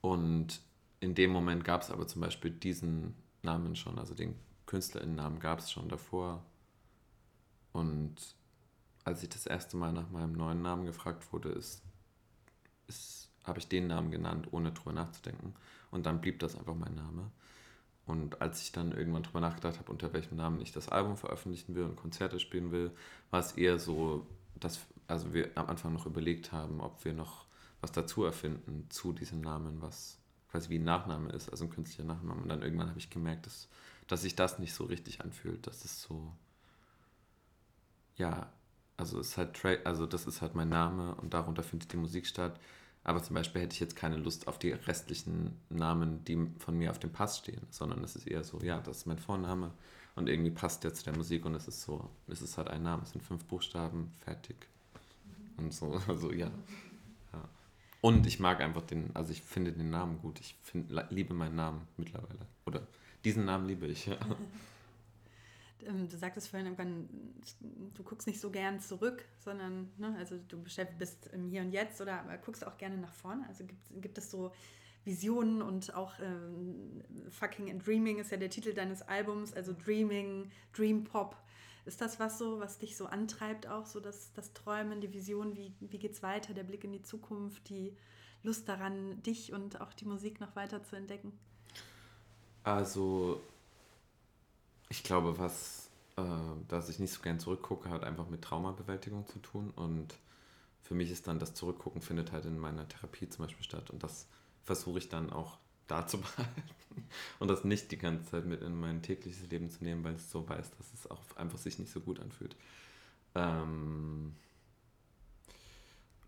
Und 0.00 0.60
in 1.00 1.14
dem 1.14 1.30
Moment 1.30 1.64
gab 1.64 1.82
es 1.82 1.90
aber 1.90 2.06
zum 2.06 2.22
Beispiel 2.22 2.50
diesen 2.50 3.14
Namen 3.42 3.76
schon, 3.76 3.98
also 3.98 4.14
den 4.14 4.34
Künstlerinnennamen 4.66 5.38
gab 5.40 5.58
es 5.58 5.70
schon 5.70 5.88
davor. 5.88 6.42
Und 7.72 8.14
als 9.04 9.22
ich 9.22 9.28
das 9.28 9.46
erste 9.46 9.76
Mal 9.76 9.92
nach 9.92 10.10
meinem 10.10 10.32
neuen 10.32 10.62
Namen 10.62 10.86
gefragt 10.86 11.32
wurde, 11.32 11.50
ist, 11.50 11.82
ist, 11.82 11.91
habe 13.44 13.58
ich 13.58 13.68
den 13.68 13.88
Namen 13.88 14.10
genannt, 14.10 14.48
ohne 14.52 14.72
drüber 14.72 14.92
nachzudenken. 14.92 15.54
Und 15.90 16.06
dann 16.06 16.20
blieb 16.20 16.38
das 16.40 16.56
einfach 16.56 16.74
mein 16.74 16.94
Name. 16.94 17.30
Und 18.06 18.40
als 18.40 18.62
ich 18.62 18.72
dann 18.72 18.92
irgendwann 18.92 19.22
drüber 19.22 19.40
nachgedacht 19.40 19.78
habe, 19.78 19.92
unter 19.92 20.12
welchem 20.12 20.36
Namen 20.36 20.60
ich 20.60 20.72
das 20.72 20.88
Album 20.88 21.16
veröffentlichen 21.16 21.74
will 21.74 21.84
und 21.84 21.96
Konzerte 21.96 22.40
spielen 22.40 22.72
will, 22.72 22.90
war 23.30 23.40
es 23.40 23.52
eher 23.52 23.78
so, 23.78 24.26
dass 24.58 24.80
also 25.06 25.32
wir 25.34 25.50
am 25.56 25.66
Anfang 25.66 25.92
noch 25.92 26.06
überlegt 26.06 26.52
haben, 26.52 26.80
ob 26.80 27.04
wir 27.04 27.12
noch 27.12 27.46
was 27.80 27.92
dazu 27.92 28.24
erfinden 28.24 28.86
zu 28.90 29.12
diesem 29.12 29.40
Namen, 29.40 29.82
was 29.82 30.18
quasi 30.50 30.70
wie 30.70 30.78
ein 30.78 30.84
Nachname 30.84 31.30
ist, 31.30 31.48
also 31.48 31.64
ein 31.64 31.70
künstlicher 31.70 32.04
Nachname. 32.04 32.42
Und 32.42 32.48
dann 32.48 32.62
irgendwann 32.62 32.88
habe 32.88 32.98
ich 32.98 33.10
gemerkt, 33.10 33.46
dass, 33.46 33.68
dass 34.06 34.22
sich 34.22 34.36
das 34.36 34.58
nicht 34.58 34.74
so 34.74 34.84
richtig 34.84 35.20
anfühlt, 35.20 35.66
dass 35.66 35.84
es 35.84 36.02
so, 36.02 36.32
ja, 38.16 38.52
also 38.96 39.20
ist 39.20 39.36
halt, 39.36 39.58
also 39.84 40.06
das 40.06 40.26
ist 40.26 40.42
halt 40.42 40.54
mein 40.54 40.68
Name 40.68 41.14
und 41.16 41.34
darunter 41.34 41.62
findet 41.62 41.92
die 41.92 41.96
Musik 41.96 42.26
statt. 42.26 42.58
Aber 43.04 43.22
zum 43.22 43.34
Beispiel 43.34 43.62
hätte 43.62 43.74
ich 43.74 43.80
jetzt 43.80 43.96
keine 43.96 44.16
Lust 44.16 44.46
auf 44.46 44.58
die 44.58 44.70
restlichen 44.70 45.58
Namen, 45.70 46.24
die 46.24 46.48
von 46.58 46.78
mir 46.78 46.90
auf 46.90 47.00
dem 47.00 47.10
Pass 47.10 47.38
stehen, 47.38 47.66
sondern 47.70 48.04
es 48.04 48.14
ist 48.14 48.28
eher 48.28 48.44
so, 48.44 48.60
ja, 48.60 48.80
das 48.80 48.98
ist 48.98 49.06
mein 49.06 49.18
Vorname 49.18 49.72
und 50.14 50.28
irgendwie 50.28 50.50
passt 50.50 50.84
der 50.84 50.94
zu 50.94 51.04
der 51.04 51.16
Musik 51.16 51.44
und 51.44 51.54
es 51.54 51.66
ist 51.66 51.82
so, 51.82 52.10
es 52.28 52.42
ist 52.42 52.58
halt 52.58 52.68
ein 52.68 52.82
Name, 52.82 53.02
es 53.02 53.10
sind 53.10 53.22
fünf 53.22 53.44
Buchstaben, 53.44 54.12
fertig. 54.24 54.56
Und 55.56 55.72
so, 55.72 56.00
also 56.08 56.32
ja. 56.32 56.50
ja. 57.32 57.48
Und 58.00 58.26
ich 58.26 58.40
mag 58.40 58.60
einfach 58.60 58.82
den, 58.82 59.10
also 59.14 59.32
ich 59.32 59.42
finde 59.42 59.72
den 59.72 59.90
Namen 59.90 60.18
gut. 60.18 60.40
Ich 60.40 60.56
find, 60.62 60.92
liebe 61.10 61.34
meinen 61.34 61.56
Namen 61.56 61.86
mittlerweile. 61.96 62.46
Oder 62.66 62.86
diesen 63.24 63.44
Namen 63.44 63.66
liebe 63.66 63.86
ich, 63.86 64.06
ja. 64.06 64.16
Ähm, 65.86 66.08
du 66.08 66.16
sagtest 66.16 66.48
vorhin 66.48 66.66
irgendwann, 66.66 67.08
du 67.94 68.02
guckst 68.02 68.26
nicht 68.26 68.40
so 68.40 68.50
gern 68.50 68.80
zurück, 68.80 69.24
sondern, 69.38 69.90
ne, 69.98 70.14
also 70.18 70.38
du 70.48 70.62
bist 70.62 71.26
im 71.32 71.48
Hier 71.48 71.62
und 71.62 71.72
Jetzt 71.72 72.00
oder 72.00 72.24
guckst 72.44 72.66
auch 72.66 72.76
gerne 72.78 72.96
nach 72.96 73.12
vorne. 73.12 73.46
Also 73.48 73.64
gibt, 73.64 74.02
gibt 74.02 74.18
es 74.18 74.30
so 74.30 74.52
Visionen 75.04 75.62
und 75.62 75.94
auch 75.94 76.14
ähm, 76.20 77.02
Fucking 77.30 77.70
and 77.70 77.86
Dreaming 77.86 78.18
ist 78.18 78.30
ja 78.30 78.36
der 78.36 78.50
Titel 78.50 78.72
deines 78.72 79.02
Albums, 79.02 79.52
also 79.52 79.72
Dreaming, 79.72 80.50
Dream 80.72 81.04
Pop. 81.04 81.36
Ist 81.84 82.00
das 82.00 82.20
was 82.20 82.38
so, 82.38 82.60
was 82.60 82.78
dich 82.78 82.96
so 82.96 83.06
antreibt, 83.06 83.66
auch 83.66 83.86
so 83.86 83.98
das, 83.98 84.32
das 84.34 84.52
Träumen, 84.52 85.00
die 85.00 85.12
Vision, 85.12 85.56
wie, 85.56 85.74
wie 85.80 86.06
es 86.06 86.22
weiter, 86.22 86.54
der 86.54 86.62
Blick 86.62 86.84
in 86.84 86.92
die 86.92 87.02
Zukunft, 87.02 87.68
die 87.68 87.96
Lust 88.44 88.68
daran, 88.68 89.20
dich 89.22 89.52
und 89.52 89.80
auch 89.80 89.92
die 89.92 90.04
Musik 90.04 90.40
noch 90.40 90.54
weiter 90.54 90.84
zu 90.84 90.94
entdecken? 90.94 91.32
Also 92.62 93.40
ich 94.92 95.02
glaube, 95.02 95.38
was, 95.38 95.88
äh, 96.18 96.22
dass 96.68 96.90
ich 96.90 96.98
nicht 96.98 97.12
so 97.12 97.22
gern 97.22 97.40
zurückgucke, 97.40 97.88
hat 97.88 98.04
einfach 98.04 98.28
mit 98.28 98.42
Traumabewältigung 98.42 99.26
zu 99.26 99.38
tun. 99.38 99.70
Und 99.70 100.18
für 100.82 100.94
mich 100.94 101.10
ist 101.10 101.26
dann 101.26 101.38
das 101.38 101.54
Zurückgucken 101.54 102.02
findet 102.02 102.30
halt 102.30 102.44
in 102.44 102.58
meiner 102.58 102.86
Therapie 102.86 103.26
zum 103.26 103.46
Beispiel 103.46 103.64
statt. 103.64 103.88
Und 103.88 104.02
das 104.02 104.26
versuche 104.64 104.98
ich 104.98 105.08
dann 105.08 105.32
auch 105.32 105.56
da 105.86 106.06
zu 106.06 106.18
behalten 106.20 106.62
und 107.38 107.48
das 107.48 107.64
nicht 107.64 107.90
die 107.90 107.96
ganze 107.96 108.30
Zeit 108.30 108.44
mit 108.44 108.60
in 108.60 108.78
mein 108.78 109.00
tägliches 109.00 109.48
Leben 109.50 109.70
zu 109.70 109.82
nehmen, 109.82 110.04
weil 110.04 110.16
ich 110.16 110.22
so 110.24 110.46
weiß, 110.46 110.72
dass 110.76 110.92
es 110.92 111.10
auch 111.10 111.22
einfach 111.36 111.58
sich 111.58 111.78
nicht 111.78 111.90
so 111.90 112.00
gut 112.00 112.20
anfühlt. 112.20 112.54
Ähm, 113.34 114.36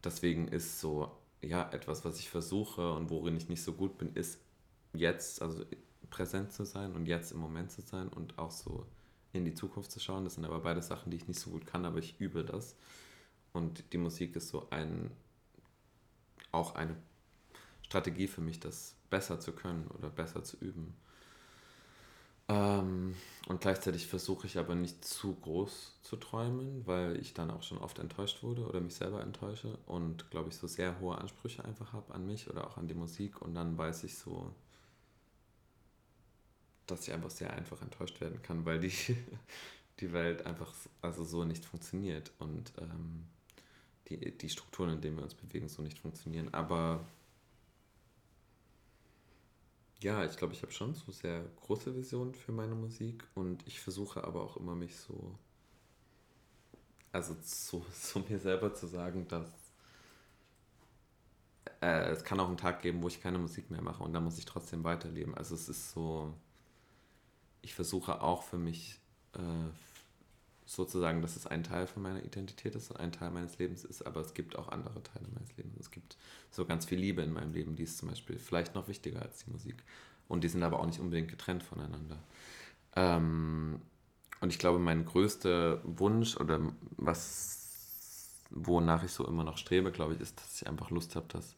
deswegen 0.02 0.48
ist 0.48 0.80
so, 0.80 1.12
ja, 1.42 1.70
etwas, 1.70 2.06
was 2.06 2.18
ich 2.18 2.30
versuche 2.30 2.94
und 2.94 3.10
worin 3.10 3.36
ich 3.36 3.50
nicht 3.50 3.62
so 3.62 3.74
gut 3.74 3.98
bin, 3.98 4.14
ist 4.14 4.38
jetzt, 4.94 5.42
also 5.42 5.66
präsent 6.10 6.52
zu 6.52 6.64
sein 6.64 6.92
und 6.94 7.06
jetzt 7.06 7.32
im 7.32 7.38
Moment 7.38 7.70
zu 7.70 7.82
sein 7.82 8.08
und 8.08 8.38
auch 8.38 8.50
so 8.50 8.86
in 9.32 9.44
die 9.44 9.54
Zukunft 9.54 9.90
zu 9.90 10.00
schauen. 10.00 10.24
Das 10.24 10.34
sind 10.34 10.44
aber 10.44 10.60
beide 10.60 10.82
Sachen, 10.82 11.10
die 11.10 11.16
ich 11.16 11.28
nicht 11.28 11.40
so 11.40 11.50
gut 11.50 11.66
kann, 11.66 11.84
aber 11.84 11.98
ich 11.98 12.20
übe 12.20 12.44
das. 12.44 12.76
Und 13.52 13.92
die 13.92 13.98
Musik 13.98 14.36
ist 14.36 14.48
so 14.48 14.68
ein, 14.70 15.10
auch 16.52 16.74
eine 16.74 16.96
Strategie 17.82 18.26
für 18.26 18.40
mich, 18.40 18.60
das 18.60 18.96
besser 19.10 19.40
zu 19.40 19.52
können 19.52 19.86
oder 19.88 20.10
besser 20.10 20.42
zu 20.42 20.56
üben. 20.58 20.94
Ähm, 22.48 23.14
und 23.48 23.60
gleichzeitig 23.60 24.06
versuche 24.06 24.46
ich 24.46 24.58
aber 24.58 24.74
nicht 24.74 25.04
zu 25.04 25.34
groß 25.34 25.98
zu 26.02 26.16
träumen, 26.16 26.86
weil 26.86 27.16
ich 27.16 27.32
dann 27.32 27.50
auch 27.50 27.62
schon 27.62 27.78
oft 27.78 27.98
enttäuscht 27.98 28.42
wurde 28.42 28.66
oder 28.66 28.80
mich 28.80 28.94
selber 28.94 29.22
enttäusche 29.22 29.78
und 29.86 30.30
glaube 30.30 30.50
ich 30.50 30.56
so 30.56 30.66
sehr 30.66 31.00
hohe 31.00 31.16
Ansprüche 31.16 31.64
einfach 31.64 31.94
habe 31.94 32.12
an 32.12 32.26
mich 32.26 32.50
oder 32.50 32.66
auch 32.66 32.76
an 32.76 32.86
die 32.86 32.94
Musik 32.94 33.40
und 33.40 33.54
dann 33.54 33.78
weiß 33.78 34.04
ich 34.04 34.18
so, 34.18 34.52
dass 36.86 37.06
ich 37.06 37.14
einfach 37.14 37.30
sehr 37.30 37.52
einfach 37.52 37.80
enttäuscht 37.82 38.20
werden 38.20 38.42
kann, 38.42 38.64
weil 38.64 38.80
die, 38.80 38.92
die 40.00 40.12
Welt 40.12 40.46
einfach 40.46 40.72
also 41.02 41.24
so 41.24 41.44
nicht 41.44 41.64
funktioniert 41.64 42.32
und 42.38 42.72
ähm, 42.78 43.24
die, 44.08 44.36
die 44.36 44.48
Strukturen, 44.48 44.90
in 44.90 45.00
denen 45.00 45.16
wir 45.16 45.24
uns 45.24 45.34
bewegen, 45.34 45.68
so 45.68 45.82
nicht 45.82 45.98
funktionieren. 45.98 46.52
Aber 46.52 47.06
ja, 50.02 50.24
ich 50.24 50.36
glaube, 50.36 50.52
ich 50.52 50.62
habe 50.62 50.72
schon 50.72 50.94
so 50.94 51.10
sehr 51.12 51.44
große 51.62 51.96
Visionen 51.96 52.34
für 52.34 52.52
meine 52.52 52.74
Musik 52.74 53.24
und 53.34 53.66
ich 53.66 53.80
versuche 53.80 54.22
aber 54.24 54.42
auch 54.42 54.56
immer 54.58 54.74
mich 54.74 54.96
so, 54.96 55.38
also 57.12 57.34
zu, 57.36 57.84
zu 57.92 58.18
mir 58.20 58.38
selber 58.38 58.74
zu 58.74 58.86
sagen, 58.86 59.26
dass 59.28 59.48
äh, 61.80 62.10
es 62.10 62.24
kann 62.24 62.40
auch 62.40 62.48
einen 62.48 62.58
Tag 62.58 62.82
geben, 62.82 63.02
wo 63.02 63.08
ich 63.08 63.22
keine 63.22 63.38
Musik 63.38 63.70
mehr 63.70 63.82
mache 63.82 64.02
und 64.02 64.12
dann 64.12 64.24
muss 64.24 64.38
ich 64.38 64.44
trotzdem 64.44 64.84
weiterleben. 64.84 65.34
Also 65.34 65.54
es 65.54 65.68
ist 65.68 65.92
so, 65.92 66.34
ich 67.64 67.74
versuche 67.74 68.20
auch 68.20 68.42
für 68.42 68.58
mich 68.58 69.00
äh, 69.32 69.38
sozusagen, 70.66 71.22
dass 71.22 71.36
es 71.36 71.46
ein 71.46 71.64
Teil 71.64 71.86
von 71.86 72.02
meiner 72.02 72.22
Identität 72.22 72.74
ist 72.74 72.90
und 72.90 72.98
ein 72.98 73.12
Teil 73.12 73.30
meines 73.30 73.58
Lebens 73.58 73.84
ist, 73.84 74.06
aber 74.06 74.20
es 74.20 74.34
gibt 74.34 74.56
auch 74.56 74.68
andere 74.68 75.02
Teile 75.02 75.26
meines 75.32 75.56
Lebens. 75.56 75.76
Es 75.78 75.90
gibt 75.90 76.16
so 76.50 76.64
ganz 76.64 76.86
viel 76.86 76.98
Liebe 76.98 77.22
in 77.22 77.32
meinem 77.32 77.52
Leben, 77.52 77.74
die 77.76 77.82
ist 77.82 77.98
zum 77.98 78.08
Beispiel 78.08 78.38
vielleicht 78.38 78.74
noch 78.74 78.88
wichtiger 78.88 79.22
als 79.22 79.44
die 79.44 79.50
Musik. 79.50 79.82
Und 80.28 80.44
die 80.44 80.48
sind 80.48 80.62
aber 80.62 80.80
auch 80.80 80.86
nicht 80.86 81.00
unbedingt 81.00 81.28
getrennt 81.28 81.62
voneinander. 81.62 82.18
Ähm, 82.96 83.80
und 84.40 84.50
ich 84.50 84.58
glaube, 84.58 84.78
mein 84.78 85.04
größter 85.04 85.80
Wunsch 85.84 86.36
oder 86.36 86.60
was, 86.96 88.30
wonach 88.50 89.04
ich 89.04 89.12
so 89.12 89.26
immer 89.26 89.44
noch 89.44 89.58
strebe, 89.58 89.90
glaube 89.90 90.14
ich, 90.14 90.20
ist, 90.20 90.40
dass 90.40 90.62
ich 90.62 90.68
einfach 90.68 90.90
Lust 90.90 91.14
habe, 91.16 91.26
dass 91.28 91.56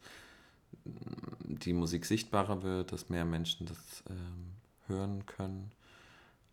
die 0.83 1.73
Musik 1.73 2.05
sichtbarer 2.05 2.61
wird, 2.63 2.91
dass 2.91 3.09
mehr 3.09 3.25
Menschen 3.25 3.67
das 3.67 4.03
ähm, 4.09 4.51
hören 4.87 5.25
können 5.25 5.71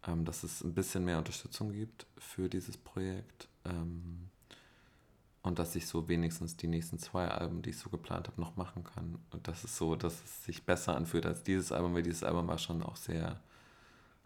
ähm, 0.07 0.25
dass 0.25 0.43
es 0.43 0.63
ein 0.63 0.75
bisschen 0.75 1.05
mehr 1.05 1.19
Unterstützung 1.19 1.73
gibt 1.73 2.07
für 2.19 2.49
dieses 2.49 2.77
Projekt. 2.77 3.49
Ähm, 3.65 4.31
und 5.43 5.59
dass 5.59 5.77
ich 5.77 5.87
so 5.87 6.09
wenigstens 6.09 6.57
die 6.57 6.67
nächsten 6.67 6.99
zwei 6.99 7.29
Alben, 7.29 7.61
die 7.61 7.71
ich 7.71 7.79
so 7.79 7.91
geplant 7.91 8.29
habe, 8.29 8.41
noch 8.41 8.57
machen 8.57 8.83
kann. 8.83 9.19
Und 9.31 9.47
das 9.47 9.63
ist 9.63 9.77
so, 9.77 9.95
dass 9.95 10.25
es 10.25 10.45
sich 10.45 10.65
besser 10.65 10.97
anfühlt 10.97 11.27
als 11.27 11.43
dieses 11.43 11.71
Album, 11.71 11.95
weil 11.95 12.03
dieses 12.03 12.25
Album 12.25 12.49
war 12.49 12.57
schon 12.57 12.83
auch 12.83 12.97
sehr 12.97 13.41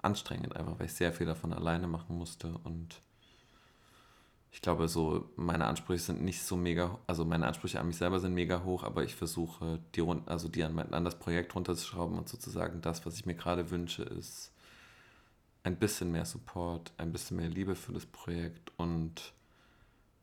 anstrengend, 0.00 0.54
einfach 0.54 0.78
weil 0.78 0.86
ich 0.86 0.92
sehr 0.92 1.12
viel 1.12 1.26
davon 1.26 1.52
alleine 1.52 1.88
machen 1.88 2.16
musste. 2.16 2.56
Und 2.62 3.02
ich 4.52 4.60
glaube, 4.60 4.86
so 4.86 5.28
meine 5.34 5.66
Ansprüche 5.66 6.02
sind 6.02 6.22
nicht 6.22 6.42
so 6.42 6.56
mega, 6.56 6.98
also 7.08 7.24
meine 7.24 7.48
Ansprüche 7.48 7.80
an 7.80 7.88
mich 7.88 7.96
selber 7.96 8.20
sind 8.20 8.34
mega 8.34 8.62
hoch, 8.62 8.84
aber 8.84 9.02
ich 9.02 9.16
versuche, 9.16 9.80
die, 9.96 10.02
also 10.26 10.48
die 10.48 10.62
an, 10.62 10.78
an 10.78 11.04
das 11.04 11.18
Projekt 11.18 11.52
runterzuschrauben 11.54 12.16
und 12.16 12.28
sozusagen 12.28 12.80
das, 12.80 13.04
was 13.04 13.16
ich 13.16 13.26
mir 13.26 13.34
gerade 13.34 13.70
wünsche, 13.70 14.04
ist 14.04 14.52
ein 15.68 15.76
bisschen 15.76 16.10
mehr 16.10 16.24
Support, 16.24 16.92
ein 16.96 17.12
bisschen 17.12 17.36
mehr 17.36 17.50
Liebe 17.50 17.74
für 17.74 17.92
das 17.92 18.06
Projekt 18.06 18.72
und 18.78 19.34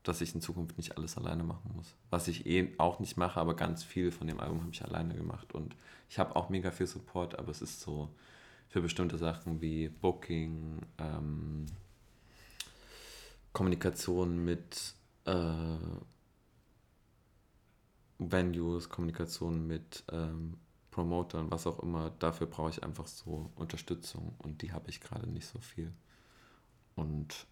dass 0.02 0.22
ich 0.22 0.34
in 0.34 0.42
Zukunft 0.42 0.76
nicht 0.78 0.98
alles 0.98 1.18
alleine 1.18 1.44
machen 1.44 1.72
muss. 1.76 1.94
Was 2.10 2.28
ich 2.28 2.48
eh 2.48 2.74
auch 2.80 3.00
nicht 3.00 3.16
mache, 3.16 3.40
aber 3.40 3.56
ganz 3.56 3.84
viel 3.84 4.12
von 4.12 4.26
dem 4.28 4.40
Album 4.40 4.62
habe 4.62 4.72
ich 4.72 4.84
alleine 4.84 5.14
gemacht. 5.14 5.54
Und 5.54 5.76
ich 6.10 6.18
habe 6.18 6.36
auch 6.36 6.50
mega 6.50 6.72
viel 6.72 6.88
Support, 6.88 7.38
aber 7.38 7.52
es 7.52 7.62
ist 7.62 7.82
so 7.82 8.10
für 8.70 8.82
bestimmte 8.82 9.20
Sachen 9.20 9.62
wie 9.62 9.90
Booking, 9.90 10.82
ähm, 10.98 11.68
Kommunikation 13.54 14.44
mit 14.44 14.96
äh, 15.26 15.78
Venues, 18.18 18.90
Kommunikation 18.90 19.68
mit 19.68 20.04
ähm, 20.12 20.58
Promotern, 20.96 21.52
was 21.52 21.68
auch 21.68 21.80
immer. 21.80 22.12
Dafür 22.20 22.48
brauche 22.48 22.70
ich 22.70 22.84
einfach 22.84 23.08
so 23.08 23.52
Unterstützung 23.56 24.34
und 24.40 24.62
die 24.62 24.72
habe 24.72 24.90
ich 24.90 25.02
gerade 25.02 25.30
nicht 25.30 25.48
so 25.48 25.60
viel. 25.60 25.92
Und 26.96 27.46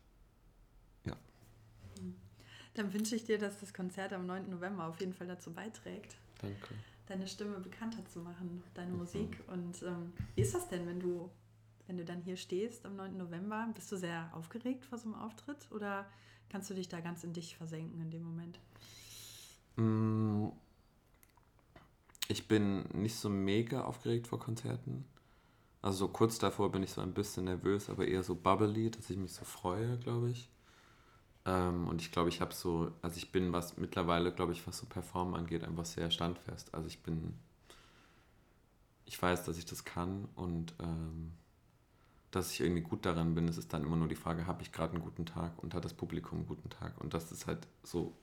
dann 2.75 2.91
wünsche 2.93 3.15
ich 3.15 3.25
dir, 3.25 3.38
dass 3.38 3.60
das 3.60 3.73
Konzert 3.73 4.13
am 4.13 4.25
9. 4.25 4.49
November 4.49 4.88
auf 4.88 4.99
jeden 4.99 5.13
Fall 5.13 5.27
dazu 5.27 5.51
beiträgt. 5.51 6.15
Danke. 6.41 6.73
Deine 7.06 7.27
Stimme 7.27 7.60
bekannter 7.60 8.03
zu 8.06 8.19
machen, 8.19 8.63
deine 8.73 8.91
mhm. 8.91 8.97
Musik. 8.97 9.43
Und 9.47 9.84
ähm, 9.84 10.13
wie 10.36 10.41
ist 10.41 10.56
das 10.56 10.69
denn, 10.69 10.88
wenn 10.88 10.99
du, 10.99 11.29
wenn 11.88 11.97
du 11.97 12.06
dann 12.06 12.21
hier 12.21 12.38
stehst 12.38 12.86
am 12.86 12.95
9. 12.95 13.17
November? 13.17 13.69
Bist 13.75 13.91
du 13.91 13.97
sehr 13.97 14.29
aufgeregt 14.34 14.86
vor 14.86 14.97
so 14.97 15.06
einem 15.06 15.15
Auftritt 15.15 15.67
oder 15.71 16.06
kannst 16.49 16.69
du 16.69 16.73
dich 16.73 16.88
da 16.88 16.99
ganz 16.99 17.23
in 17.23 17.34
dich 17.34 17.56
versenken 17.56 18.01
in 18.01 18.10
dem 18.10 18.23
Moment? 18.23 18.60
Mm, 19.75 20.47
ich 22.28 22.48
bin 22.48 22.84
nicht 22.94 23.16
so 23.16 23.30
mega 23.30 23.84
aufgeregt 23.84 24.28
vor 24.28 24.40
Konzerten. 24.40 25.06
Also 25.82 26.00
so 26.00 26.08
kurz 26.08 26.40
davor 26.40 26.72
bin 26.72 26.84
ich 26.84 26.92
so 26.92 27.02
ein 27.02 27.14
bisschen 27.14 27.46
nervös, 27.46 27.90
aber 27.90 28.08
eher 28.08 28.24
so 28.24 28.36
bubbly, 28.36 28.90
dass 28.90 29.10
ich 29.10 29.18
mich 29.18 29.34
so 29.34 29.44
freue, 29.44 29.98
glaube 29.98 30.32
ich. 30.32 30.50
Ähm, 31.46 31.88
und 31.90 32.02
ich 32.02 32.12
glaube, 32.12 32.30
ich 32.30 32.40
habe 32.40 32.54
so, 32.54 32.92
also 33.02 33.18
ich 33.18 33.32
bin 33.32 33.52
was 33.52 33.78
mittlerweile, 33.78 34.32
glaube 34.32 34.54
ich, 34.54 34.66
was 34.66 34.78
so 34.78 34.86
Performen 34.86 35.36
angeht, 35.36 35.64
einfach 35.64 35.86
sehr 35.86 36.10
standfest. 36.10 36.74
Also 36.74 36.88
ich 36.88 37.04
bin, 37.04 37.34
ich 39.06 39.22
weiß, 39.22 39.44
dass 39.44 39.58
ich 39.58 39.66
das 39.66 39.84
kann 39.84 40.30
und 40.36 40.74
ähm, 40.80 41.34
dass 42.32 42.52
ich 42.52 42.62
irgendwie 42.62 42.82
gut 42.82 43.06
daran 43.06 43.36
bin. 43.36 43.48
Es 43.50 43.58
ist 43.58 43.74
dann 43.74 43.84
immer 43.84 43.98
nur 43.98 44.08
die 44.08 44.16
Frage, 44.16 44.48
habe 44.48 44.64
ich 44.64 44.72
gerade 44.72 44.94
einen 44.94 45.04
guten 45.04 45.26
Tag 45.26 45.62
und 45.62 45.74
hat 45.74 45.84
das 45.84 45.94
Publikum 45.94 46.40
einen 46.40 46.48
guten 46.48 46.70
Tag? 46.70 47.00
Und 47.02 47.14
das 47.14 47.32
ist 47.32 47.46
halt 47.46 47.68
so 47.84 48.14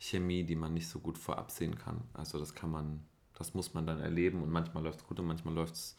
Chemie, 0.00 0.44
die 0.44 0.56
man 0.56 0.74
nicht 0.74 0.88
so 0.88 0.98
gut 0.98 1.18
vorab 1.18 1.50
sehen 1.50 1.76
kann. 1.76 2.02
Also 2.14 2.38
das 2.38 2.54
kann 2.54 2.70
man, 2.70 3.04
das 3.34 3.54
muss 3.54 3.74
man 3.74 3.86
dann 3.86 4.00
erleben 4.00 4.42
und 4.42 4.50
manchmal 4.50 4.82
läuft 4.82 5.00
es 5.00 5.06
gut 5.06 5.20
und 5.20 5.26
manchmal 5.26 5.54
läuft 5.54 5.74
es 5.74 5.96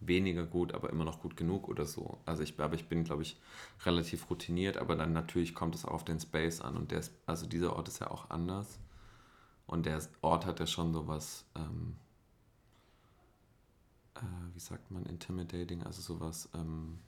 weniger 0.00 0.44
gut, 0.44 0.74
aber 0.74 0.90
immer 0.90 1.04
noch 1.04 1.20
gut 1.20 1.36
genug 1.36 1.68
oder 1.68 1.86
so. 1.86 2.18
Also 2.26 2.42
ich, 2.42 2.58
aber 2.58 2.74
ich 2.74 2.88
bin, 2.88 3.04
glaube 3.04 3.22
ich, 3.22 3.40
relativ 3.86 4.28
routiniert, 4.28 4.76
aber 4.76 4.96
dann 4.96 5.12
natürlich 5.12 5.54
kommt 5.54 5.74
es 5.76 5.84
auf 5.84 6.04
den 6.04 6.20
Space 6.20 6.60
an 6.60 6.76
und 6.76 6.90
der 6.90 6.98
ist, 6.98 7.12
also 7.26 7.46
dieser 7.46 7.76
Ort 7.76 7.88
ist 7.88 8.00
ja 8.00 8.10
auch 8.10 8.28
anders 8.30 8.78
und 9.66 9.86
der 9.86 10.00
Ort 10.20 10.44
hat 10.44 10.58
ja 10.60 10.66
schon 10.66 10.92
sowas, 10.92 11.44
ähm, 11.54 11.96
äh, 14.16 14.20
wie 14.52 14.60
sagt 14.60 14.90
man, 14.90 15.06
intimidating, 15.06 15.84
also 15.84 16.02
sowas, 16.02 16.48
ähm, 16.54 16.98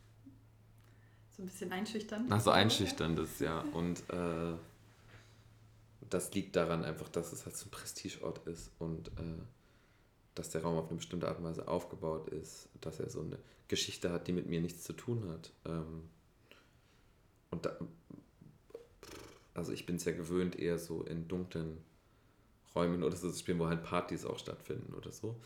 so 1.30 1.42
ein 1.42 1.46
bisschen 1.46 1.72
einschüchtern. 1.72 2.30
Also 2.30 2.50
einschüchterndes, 2.50 3.38
ja. 3.38 3.60
Und 3.72 4.08
äh, 4.10 4.54
das 6.08 6.32
liegt 6.32 6.56
daran 6.56 6.84
einfach, 6.84 7.08
dass 7.08 7.32
es 7.32 7.44
halt 7.44 7.56
so 7.56 7.66
ein 7.66 7.70
Prestigeort 7.70 8.46
ist 8.46 8.70
und 8.78 9.08
äh, 9.08 9.42
dass 10.34 10.50
der 10.50 10.62
Raum 10.62 10.78
auf 10.78 10.88
eine 10.88 10.96
bestimmte 10.96 11.28
Art 11.28 11.38
und 11.38 11.44
Weise 11.44 11.68
aufgebaut 11.68 12.28
ist, 12.28 12.68
dass 12.80 13.00
er 13.00 13.10
so 13.10 13.20
eine 13.20 13.38
Geschichte 13.68 14.10
hat, 14.10 14.26
die 14.26 14.32
mit 14.32 14.46
mir 14.46 14.60
nichts 14.60 14.84
zu 14.84 14.92
tun 14.92 15.28
hat. 15.28 15.52
Ähm, 15.66 16.08
und 17.50 17.66
da, 17.66 17.76
also 19.54 19.72
ich 19.72 19.86
bin 19.86 19.96
es 19.96 20.04
ja 20.04 20.12
gewöhnt, 20.12 20.56
eher 20.56 20.78
so 20.78 21.02
in 21.02 21.28
dunklen 21.28 21.78
Räumen 22.74 23.02
oder 23.02 23.16
so 23.16 23.30
zu 23.30 23.38
spielen, 23.38 23.58
wo 23.58 23.66
halt 23.66 23.82
Partys 23.82 24.24
auch 24.24 24.38
stattfinden 24.38 24.94
oder 24.94 25.10
so. 25.10 25.36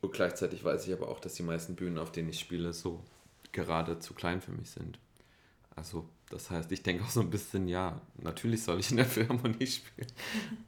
Und 0.00 0.12
gleichzeitig 0.12 0.64
weiß 0.64 0.86
ich 0.86 0.92
aber 0.92 1.08
auch, 1.08 1.20
dass 1.20 1.34
die 1.34 1.42
meisten 1.42 1.76
Bühnen, 1.76 1.98
auf 1.98 2.10
denen 2.10 2.30
ich 2.30 2.40
spiele, 2.40 2.72
so 2.72 3.04
gerade 3.52 3.98
zu 3.98 4.14
klein 4.14 4.40
für 4.40 4.52
mich 4.52 4.70
sind. 4.70 4.98
Also 5.76 6.08
das 6.30 6.48
heißt, 6.48 6.70
ich 6.70 6.82
denke 6.82 7.04
auch 7.04 7.10
so 7.10 7.20
ein 7.20 7.28
bisschen, 7.28 7.66
ja, 7.66 8.00
natürlich 8.16 8.62
soll 8.62 8.78
ich 8.78 8.90
in 8.92 8.98
der 8.98 9.06
Philharmonie 9.06 9.66
spielen. 9.66 10.08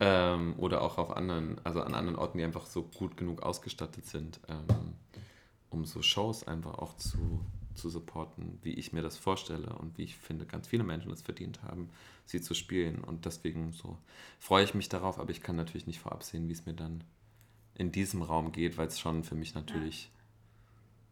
ähm, 0.01 0.55
oder 0.59 0.83
auch 0.83 0.99
auf 0.99 1.17
anderen, 1.17 1.59
also 1.65 1.81
an 1.83 1.95
anderen 1.95 2.19
Orten, 2.19 2.39
die 2.39 2.45
einfach 2.45 2.67
so 2.67 2.83
gut 2.83 3.17
genug 3.17 3.43
ausgestattet 3.43 4.05
sind, 4.05 4.41
ähm, 4.49 4.95
um 5.71 5.85
so 5.85 6.03
Shows 6.03 6.47
einfach 6.49 6.75
auch 6.75 6.97
zu, 6.97 7.41
zu 7.75 7.91
supporten, 7.91 8.59
wie 8.63 8.75
ich 8.75 8.93
mir 8.93 9.03
das 9.03 9.17
vorstelle 9.17 9.73
und 9.77 9.97
wie 9.97 10.03
ich 10.03 10.17
finde, 10.17 10.47
ganz 10.47 10.67
viele 10.67 10.83
Menschen 10.83 11.13
es 11.13 11.23
verdient 11.23 11.63
haben, 11.63 11.91
sie 12.27 12.41
zu 12.41 12.55
spielen. 12.55 13.03
Und 13.05 13.25
deswegen 13.25 13.73
so 13.73 13.97
freue 14.41 14.65
ich 14.65 14.75
mich 14.75 14.89
darauf, 14.89 15.21
aber 15.21 15.31
ich 15.31 15.43
kann 15.43 15.55
natürlich 15.55 15.87
nicht 15.87 16.01
vorab 16.01 16.25
sehen, 16.25 16.49
wie 16.49 16.53
es 16.53 16.67
mir 16.67 16.75
dann 16.75 17.05
in 17.77 17.93
diesem 17.93 18.23
Raum 18.23 18.51
geht, 18.51 18.77
weil 18.79 18.89
es 18.89 18.99
schon 18.99 19.23
für 19.23 19.37
mich 19.37 19.55
natürlich. 19.55 20.05
Ja 20.05 20.22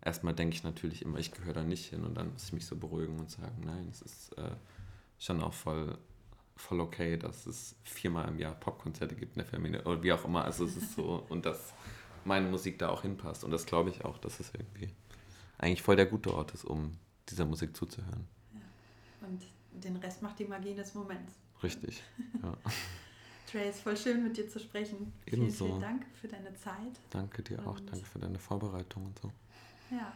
erstmal 0.02 0.34
denke 0.34 0.54
ich 0.54 0.64
natürlich 0.64 1.02
immer, 1.02 1.18
ich 1.18 1.32
gehöre 1.32 1.52
da 1.52 1.62
nicht 1.62 1.86
hin 1.86 2.04
und 2.04 2.14
dann 2.14 2.32
muss 2.32 2.44
ich 2.44 2.52
mich 2.52 2.66
so 2.66 2.76
beruhigen 2.76 3.18
und 3.18 3.30
sagen, 3.30 3.62
nein, 3.64 3.88
es 3.90 4.02
ist 4.02 4.36
äh, 4.38 4.50
schon 5.18 5.42
auch 5.42 5.52
voll, 5.52 5.98
voll 6.56 6.80
okay, 6.80 7.16
dass 7.16 7.46
es 7.46 7.76
viermal 7.82 8.28
im 8.28 8.38
Jahr 8.38 8.54
Popkonzerte 8.54 9.14
gibt 9.14 9.36
in 9.36 9.42
der 9.42 9.50
Familie 9.50 9.82
oder 9.84 10.02
wie 10.02 10.12
auch 10.12 10.24
immer. 10.24 10.44
Also 10.44 10.64
es 10.64 10.76
ist 10.76 10.94
so 10.94 11.24
und 11.28 11.46
dass 11.46 11.74
meine 12.24 12.48
Musik 12.48 12.78
da 12.78 12.90
auch 12.90 13.02
hinpasst 13.02 13.44
und 13.44 13.50
das 13.50 13.66
glaube 13.66 13.90
ich 13.90 14.04
auch, 14.04 14.18
dass 14.18 14.40
es 14.40 14.52
irgendwie 14.54 14.90
eigentlich 15.58 15.82
voll 15.82 15.96
der 15.96 16.06
gute 16.06 16.32
Ort 16.34 16.52
ist, 16.52 16.64
um 16.64 16.96
dieser 17.28 17.44
Musik 17.44 17.76
zuzuhören. 17.76 18.26
Ja. 18.54 19.28
Und 19.28 19.42
den 19.72 19.96
Rest 19.96 20.22
macht 20.22 20.38
die 20.38 20.44
Magie 20.44 20.74
des 20.74 20.94
Moments. 20.94 21.34
Richtig, 21.62 22.02
ja. 22.42 22.56
Ist 23.68 23.80
voll 23.80 23.96
schön 23.96 24.22
mit 24.22 24.36
dir 24.36 24.48
zu 24.48 24.60
sprechen. 24.60 25.12
Ebenso. 25.26 25.66
Vielen, 25.66 25.80
vielen 25.80 25.80
Dank 25.80 26.06
für 26.14 26.28
deine 26.28 26.54
Zeit. 26.54 27.00
Danke 27.10 27.42
dir 27.42 27.66
auch, 27.66 27.80
danke 27.80 28.06
für 28.06 28.20
deine 28.20 28.38
Vorbereitung 28.38 29.06
und 29.06 29.18
so. 29.18 29.32
Ja. 29.90 30.12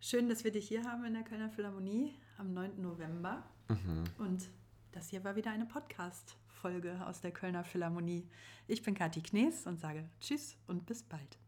Schön, 0.00 0.28
dass 0.28 0.44
wir 0.44 0.52
dich 0.52 0.68
hier 0.68 0.84
haben 0.84 1.04
in 1.04 1.14
der 1.14 1.24
Kölner 1.24 1.50
Philharmonie 1.50 2.14
am 2.38 2.52
9. 2.52 2.80
November. 2.80 3.42
Mhm. 3.68 4.04
Und 4.18 4.48
das 4.92 5.08
hier 5.08 5.24
war 5.24 5.34
wieder 5.34 5.50
eine 5.50 5.66
Podcast-Folge 5.66 7.04
aus 7.06 7.20
der 7.20 7.32
Kölner 7.32 7.64
Philharmonie. 7.64 8.28
Ich 8.68 8.82
bin 8.82 8.94
Kathi 8.94 9.22
Knees 9.22 9.66
und 9.66 9.80
sage 9.80 10.08
Tschüss 10.20 10.56
und 10.66 10.86
bis 10.86 11.02
bald. 11.02 11.38